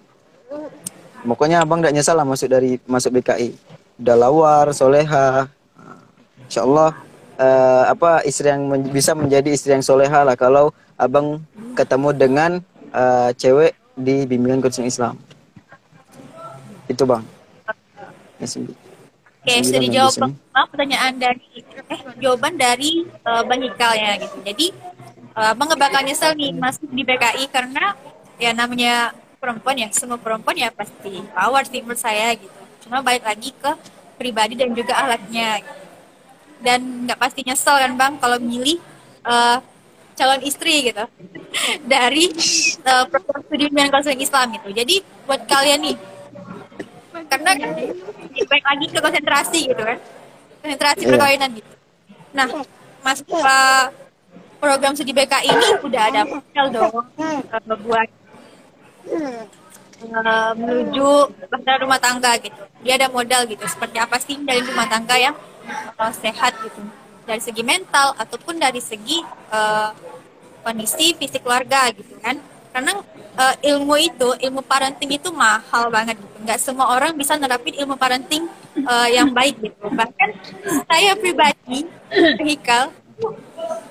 [1.27, 3.51] Pokoknya abang tidak nyesal lah masuk dari masuk BKI.
[3.99, 5.51] Udah lawar, soleha.
[5.51, 5.99] Nah,
[6.47, 6.95] insya Allah
[7.35, 11.43] uh, apa istri yang men bisa menjadi istri yang soleha lah kalau abang
[11.75, 12.51] ketemu dengan
[12.95, 15.19] uh, cewek di bimbingan coaching Islam.
[16.87, 17.23] Itu bang.
[19.45, 20.33] Oke, sudah dijawab Bang.
[20.73, 24.37] Pertanyaan dari eh jawaban dari uh, Bang Hikal ya gitu.
[24.41, 24.65] Jadi
[25.35, 27.93] uh, abang bakal nyesel nih masuk di BKI karena
[28.39, 33.21] ya namanya perempuan ya semua perempuan ya pasti power sih menurut saya gitu cuma balik
[33.21, 33.71] lagi ke
[34.17, 35.61] pribadi dan juga alatnya
[36.65, 38.81] dan nggak pasti nyesel kan bang kalau milih
[39.21, 39.61] uh,
[40.15, 41.03] calon istri gitu
[41.83, 42.31] dari
[42.87, 44.95] uh, program studi dengan konseling Islam itu jadi
[45.27, 45.95] buat kalian nih
[47.31, 47.51] karena
[48.47, 49.99] baik lagi ke konsentrasi gitu kan
[50.65, 51.11] konsentrasi Iya.
[51.13, 51.73] perkawinan gitu.
[52.33, 52.47] Nah
[53.05, 53.57] masuk ke
[54.57, 58.09] program studi BK ini udah ada model dong uh, buat
[60.01, 61.09] uh, menuju
[61.47, 62.61] bahtera rumah tangga gitu.
[62.81, 65.35] Dia ada modal gitu seperti apa sih dari rumah tangga yang
[66.01, 66.81] uh, sehat gitu
[67.25, 69.19] dari segi mental ataupun dari segi
[69.49, 69.91] uh,
[70.61, 72.37] kondisi fisik keluarga gitu kan.
[72.73, 72.91] Karena
[73.39, 76.37] uh, ilmu itu ilmu parenting itu mahal banget gitu.
[76.45, 78.45] Nggak semua orang bisa nerapin ilmu parenting
[78.83, 79.85] uh, yang baik gitu.
[79.89, 80.29] Bahkan
[80.85, 81.87] saya pribadi
[82.45, 82.91] Hikal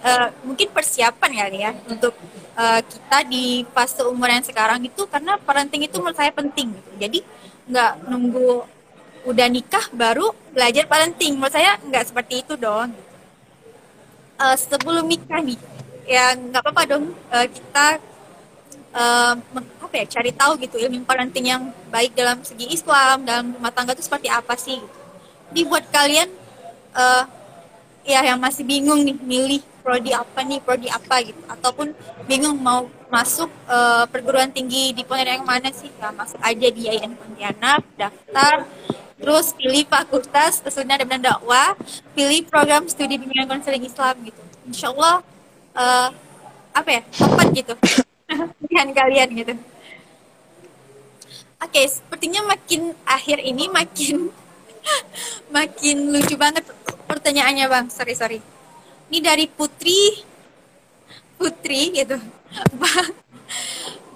[0.04, 2.12] uh, mungkin persiapan kali ya untuk
[2.54, 6.90] uh, kita di fase umur yang sekarang itu karena parenting itu menurut saya penting gitu.
[7.00, 7.18] Jadi
[7.64, 8.68] nggak nunggu
[9.24, 11.40] udah nikah baru belajar parenting.
[11.40, 12.92] Menurut saya nggak seperti itu dong
[14.38, 15.58] uh, sebelum nikah nih
[16.04, 17.04] ya nggak apa-apa dong.
[17.32, 17.86] Uh, kita
[18.94, 19.34] uh,
[19.84, 23.96] apa ya cari tahu gitu ilmu parenting yang baik dalam segi Islam dalam rumah tangga
[23.96, 24.78] itu seperti apa sih?
[24.78, 24.98] Gitu.
[25.50, 26.28] Jadi buat kalian
[26.96, 27.24] uh,
[28.04, 31.40] ya yang masih bingung nih milih prodi apa nih prodi apa gitu.
[31.48, 31.92] Ataupun
[32.28, 35.92] bingung mau masuk uh, perguruan tinggi di Pontianak yang mana sih?
[36.00, 38.66] Ya masuk aja di IAIN Pontianak daftar
[39.24, 41.72] terus pilih fakultas sunnah dan dakwah
[42.12, 44.42] pilih program studi bimbingan konseling Islam gitu.
[44.68, 45.24] Insya Allah
[45.72, 46.08] uh,
[46.76, 47.74] apa ya tepat gitu.
[48.60, 49.54] Pilihan kalian gitu.
[51.64, 54.28] Oke sepertinya makin akhir ini makin
[55.56, 56.68] makin lucu banget
[57.08, 57.86] pertanyaannya bang.
[57.88, 58.38] Sorry sorry.
[59.08, 60.20] Ini dari Putri
[61.40, 62.20] Putri gitu.
[62.80, 63.08] Bang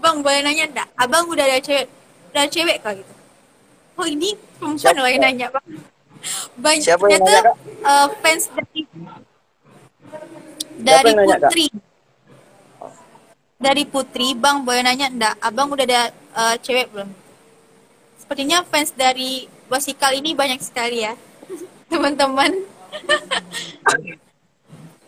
[0.04, 1.88] bang boleh nanya enggak abang udah ada cewek
[2.30, 3.17] udah ada cewek kok gitu
[3.98, 5.66] oh ini perempuan loh yang nanya bang
[6.58, 7.56] banyak Siapa yang ternyata nanya, Kak?
[7.86, 8.82] uh, fans dari
[10.78, 11.50] dari nanya, Kak?
[11.50, 11.66] Putri.
[13.58, 16.02] Dari Putri bang boleh nanya enggak abang udah ada
[16.34, 17.10] uh, cewek belum?
[18.18, 21.12] Sepertinya fans dari Wasikal ini banyak sekali ya
[21.92, 22.52] teman-teman.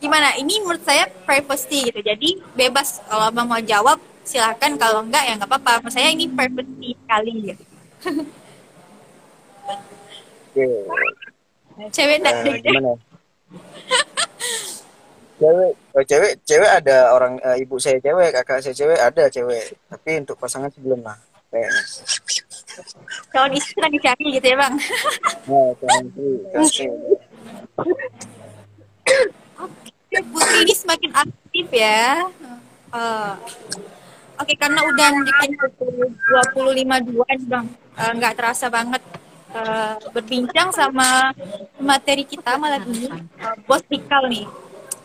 [0.03, 0.37] Gimana?
[0.37, 2.01] Ini menurut saya privacy gitu.
[2.01, 3.01] Jadi bebas.
[3.05, 4.77] Kalau abang mau jawab silakan.
[4.77, 5.85] Kalau enggak ya nggak apa-apa.
[5.85, 7.65] Menurut saya ini privacy sekali gitu
[10.61, 11.89] Oke.
[11.97, 12.93] cewek Eh, gimana?
[15.41, 19.73] cewek, oh, cewek, cewek ada orang eh, ibu saya cewek, kakak saya cewek ada cewek.
[19.89, 21.17] Tapi untuk pasangan sebelum lah.
[21.51, 21.83] Kayaknya.
[23.35, 24.75] calon istri lagi cari gitu ya bang
[25.51, 26.89] Nah, jangan itu, kasih.
[29.59, 32.31] Oke, Putri ini semakin aktif ya.
[32.95, 33.35] Eh,
[34.41, 37.67] Oke, karena udah bikin 25 dua nih bang,
[38.17, 39.03] nggak terasa banget
[39.55, 41.35] eh, berbincang sama
[41.81, 44.47] materi kita malam ini, eh, bos Dikal nih.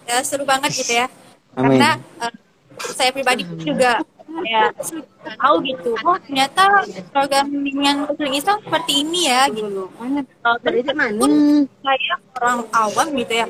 [0.05, 1.07] Ya, seru banget gitu ya.
[1.57, 1.81] Amin.
[1.81, 1.89] Karena
[2.21, 2.33] eh,
[2.93, 4.03] saya pribadi juga
[4.43, 4.67] ya
[5.39, 6.83] tahu gitu, oh ternyata
[7.15, 9.87] program bimbingan Muslim Islam seperti ini ya gitu.
[9.95, 10.23] Eh,
[10.59, 11.31] Meskipun
[11.79, 13.47] saya orang awam gitu ya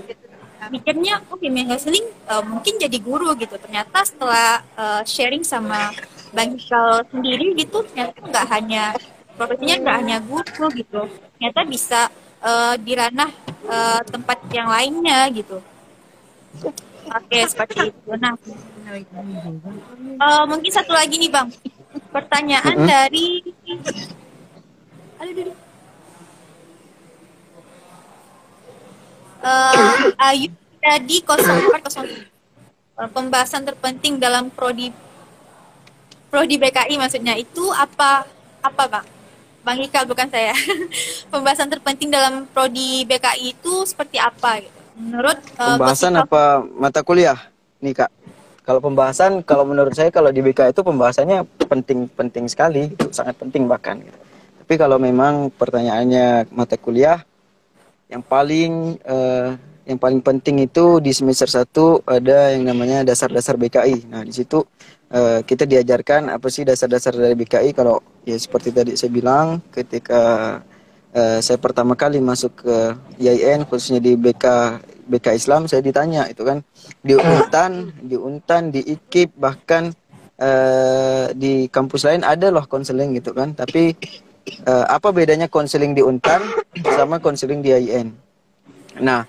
[0.69, 5.93] mikirnya oh bimbingan konseling eh, mungkin jadi guru gitu ternyata setelah eh, sharing sama
[6.33, 8.83] Bang Hikal sendiri gitu ternyata nggak hanya
[9.35, 11.01] profesinya nggak hanya guru gitu.
[11.37, 12.01] Ternyata bisa
[12.43, 13.31] eh, di ranah
[13.67, 15.59] eh, tempat yang lainnya gitu.
[17.05, 18.11] Oke seperti itu.
[18.17, 18.33] Nah
[18.89, 21.47] eh, mungkin satu lagi nih bang.
[22.11, 22.89] Pertanyaan Mm-mm.
[22.89, 23.27] dari
[25.19, 25.57] aduh, aduh, aduh.
[29.45, 30.49] Eh, Ayu
[30.81, 32.35] jadi 0403
[32.95, 34.87] Eh, pembahasan terpenting dalam prodi
[36.31, 37.35] prodi BKI maksudnya.
[37.35, 38.23] Itu apa
[38.63, 39.05] apa bang
[39.65, 40.53] Bang Hikal bukan saya
[41.33, 47.35] pembahasan terpenting dalam prodi BKI itu seperti apa gitu menurut eh, Pembahasan apa mata kuliah
[47.83, 48.11] nih kak?
[48.65, 53.69] Kalau pembahasan, kalau menurut saya kalau di BK itu pembahasannya penting-penting sekali, itu sangat penting
[53.69, 54.01] bahkan.
[54.01, 54.17] gitu.
[54.65, 57.21] Tapi kalau memang pertanyaannya mata kuliah,
[58.09, 59.53] yang paling eh,
[59.85, 64.09] yang paling penting itu di semester 1 ada yang namanya dasar-dasar BKI.
[64.09, 64.65] Nah, di situ
[65.11, 70.21] eh, kita diajarkan apa sih dasar-dasar dari BKI kalau ya seperti tadi saya bilang ketika
[71.13, 72.77] eh, saya pertama kali masuk ke
[73.21, 74.45] IAIN khususnya di BK
[75.05, 76.65] BK Islam saya ditanya itu kan
[77.05, 79.93] di Untan, di Untan, di IKIP bahkan
[80.39, 83.53] eh, di kampus lain ada loh konseling gitu kan.
[83.55, 83.95] Tapi
[84.49, 86.41] eh, apa bedanya konseling di Untan
[86.97, 88.11] sama konseling di IAIN?
[89.03, 89.27] Nah,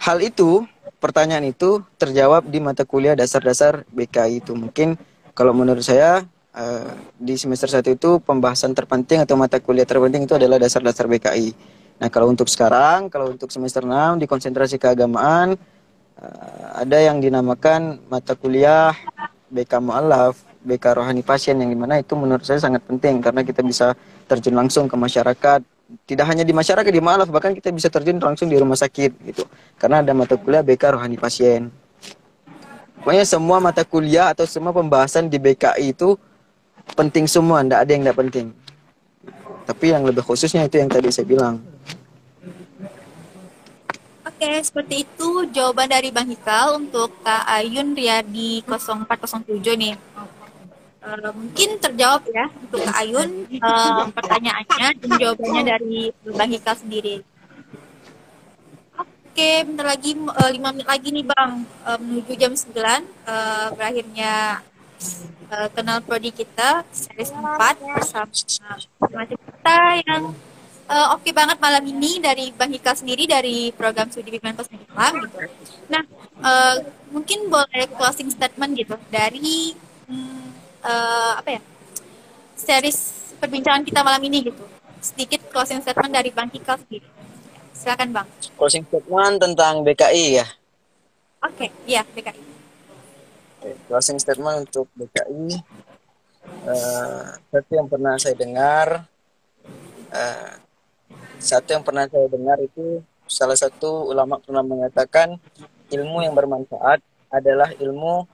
[0.00, 0.64] hal itu
[1.00, 4.52] pertanyaan itu terjawab di mata kuliah dasar-dasar BKI itu.
[4.52, 5.00] Mungkin
[5.32, 10.36] kalau menurut saya uh, di semester satu itu pembahasan terpenting atau mata kuliah terpenting itu
[10.36, 11.80] adalah dasar-dasar BKI.
[12.00, 15.56] Nah, kalau untuk sekarang, kalau untuk semester 6 di konsentrasi keagamaan
[16.20, 18.92] uh, ada yang dinamakan mata kuliah
[19.48, 23.64] BK Mu'alaf, BK Rohani Pasien yang di mana itu menurut saya sangat penting karena kita
[23.64, 23.96] bisa
[24.28, 25.60] terjun langsung ke masyarakat,
[26.06, 29.44] tidak hanya di masyarakat di Mu'alaf bahkan kita bisa terjun langsung di rumah sakit gitu.
[29.78, 31.70] Karena ada mata kuliah BK Rohani Pasien.
[33.00, 36.20] Pokoknya semua mata kuliah atau semua pembahasan di BKI itu
[36.92, 38.46] penting semua, tidak ada yang tidak penting.
[39.64, 41.62] Tapi yang lebih khususnya itu yang tadi saya bilang.
[44.26, 49.94] Oke, seperti itu jawaban dari Bang Hikal untuk Kak Ayun Riyadi 0407 nih.
[51.00, 57.24] Uh, mungkin terjawab ya untuk Kak Ayun uh, pertanyaannya dan jawabannya dari Bang Hikal sendiri.
[59.00, 64.60] Oke, bentar lagi uh, 5 menit lagi nih Bang uh, menuju jam 9 uh, berakhirnya
[65.48, 67.48] uh, kenal prodi kita series 4
[67.96, 70.36] bersama kita yang
[70.90, 74.84] uh, oke okay banget malam ini dari Bang Hika sendiri dari program studi bimbingan kosmetik
[74.90, 75.38] Islam gitu.
[75.88, 76.02] Nah,
[76.42, 76.76] uh,
[77.08, 79.72] mungkin boleh closing statement gitu dari
[80.84, 81.60] uh, apa ya
[82.56, 82.98] series
[83.40, 84.64] perbincangan kita malam ini gitu.
[85.00, 87.08] Sedikit closing statement dari Bang Hika sendiri.
[87.72, 88.28] Silakan Bang.
[88.60, 90.46] Closing statement tentang BKI ya.
[91.40, 92.42] Oke, okay, iya BKI.
[93.60, 95.56] Okay, closing statement untuk BKI.
[96.68, 99.08] Uh, seperti yang pernah saya dengar,
[100.12, 100.52] uh,
[101.40, 105.40] satu yang pernah saya dengar itu salah satu ulama pernah mengatakan
[105.88, 107.00] ilmu yang bermanfaat
[107.32, 108.26] adalah ilmu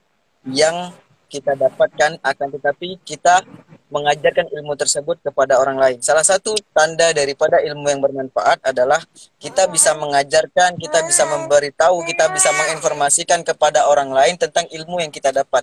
[0.50, 0.90] yang
[1.26, 3.42] kita dapatkan akan tetapi kita
[3.86, 5.98] mengajarkan ilmu tersebut kepada orang lain.
[6.02, 8.98] Salah satu tanda daripada ilmu yang bermanfaat adalah
[9.38, 15.14] kita bisa mengajarkan, kita bisa memberitahu, kita bisa menginformasikan kepada orang lain tentang ilmu yang
[15.14, 15.62] kita dapat.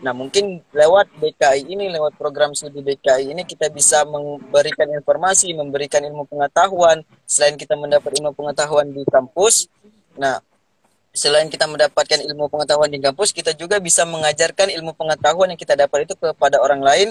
[0.00, 6.00] Nah, mungkin lewat BKI ini, lewat program studi BKI ini kita bisa memberikan informasi, memberikan
[6.02, 7.04] ilmu pengetahuan.
[7.28, 9.68] Selain kita mendapat ilmu pengetahuan di kampus,
[10.18, 10.42] nah
[11.10, 15.74] selain kita mendapatkan ilmu pengetahuan di kampus, kita juga bisa mengajarkan ilmu pengetahuan yang kita
[15.74, 17.08] dapat itu kepada orang lain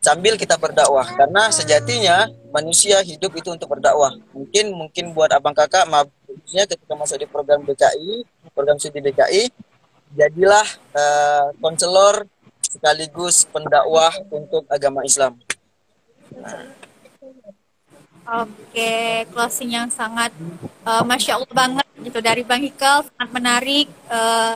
[0.00, 1.04] sambil kita berdakwah.
[1.04, 4.16] Karena sejatinya manusia hidup itu untuk berdakwah.
[4.32, 8.24] Mungkin mungkin buat abang kakak, maksudnya ketika masuk di program BKI,
[8.56, 9.52] program studi BKI,
[10.16, 10.66] jadilah
[10.96, 12.24] uh, konselor
[12.64, 15.36] sekaligus pendakwah untuk agama Islam.
[18.28, 20.28] Oke, closing yang sangat
[20.84, 24.52] uh, masya Allah banget gitu dari Bang Hikal sangat menarik uh,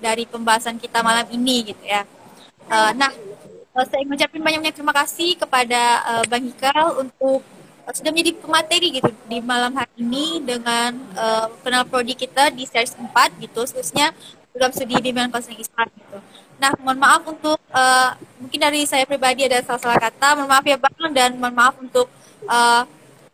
[0.00, 2.08] dari pembahasan kita malam ini gitu ya.
[2.72, 3.12] Uh, nah,
[3.76, 7.44] uh, saya mengucapkan banyak-banyak terima kasih kepada uh, Bang Hikal untuk
[7.84, 12.64] uh, sudah menjadi pemateri gitu di malam hari ini dengan uh, kenal prodi kita di
[12.64, 13.12] series 4
[13.44, 14.16] gitu khususnya
[14.56, 16.16] program studi bimbingan konseling Islam gitu.
[16.56, 20.80] Nah, mohon maaf untuk uh, mungkin dari saya pribadi ada salah-salah kata, mohon maaf ya
[20.80, 22.08] Bang dan mohon maaf untuk
[22.48, 22.88] uh,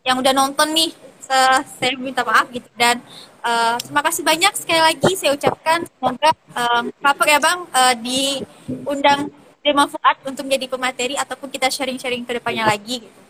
[0.09, 0.91] yang udah nonton nih.
[1.29, 2.97] Uh, saya minta maaf gitu dan
[3.45, 6.89] uh, terima kasih banyak sekali lagi saya ucapkan semoga um,
[7.29, 9.29] ya Bang uh, diundang
[9.61, 13.21] Terima Fuad untuk menjadi pemateri ataupun kita sharing-sharing ke depannya lagi gitu.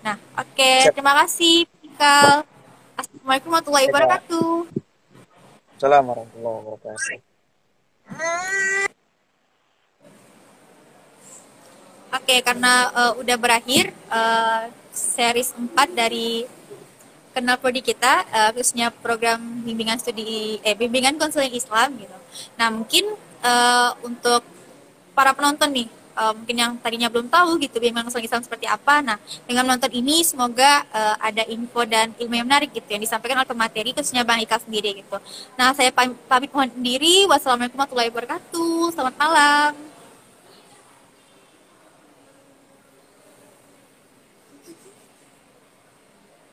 [0.00, 0.88] Nah, oke, okay.
[0.94, 2.46] terima kasih Pikal.
[2.96, 4.50] Assalamualaikum warahmatullahi wabarakatuh.
[5.76, 7.34] Assalamualaikum warahmatullahi wabarakatuh.
[12.16, 16.48] Oke, karena uh, udah berakhir uh, series 4 dari
[17.36, 22.16] kenal prodi kita, uh, khususnya program bimbingan studi eh bimbingan konseling Islam gitu.
[22.56, 23.12] Nah, mungkin
[23.44, 24.40] uh, untuk
[25.12, 29.04] para penonton nih uh, mungkin yang tadinya belum tahu gitu bimbingan konseling Islam seperti apa.
[29.04, 33.44] Nah, dengan menonton ini semoga uh, ada info dan ilmu yang menarik gitu yang disampaikan
[33.44, 35.20] oleh pemateri khususnya Bang Ika sendiri gitu.
[35.60, 37.28] Nah, saya pamit mohon diri.
[37.28, 38.96] Wassalamualaikum warahmatullahi wabarakatuh.
[38.96, 39.85] Selamat malam.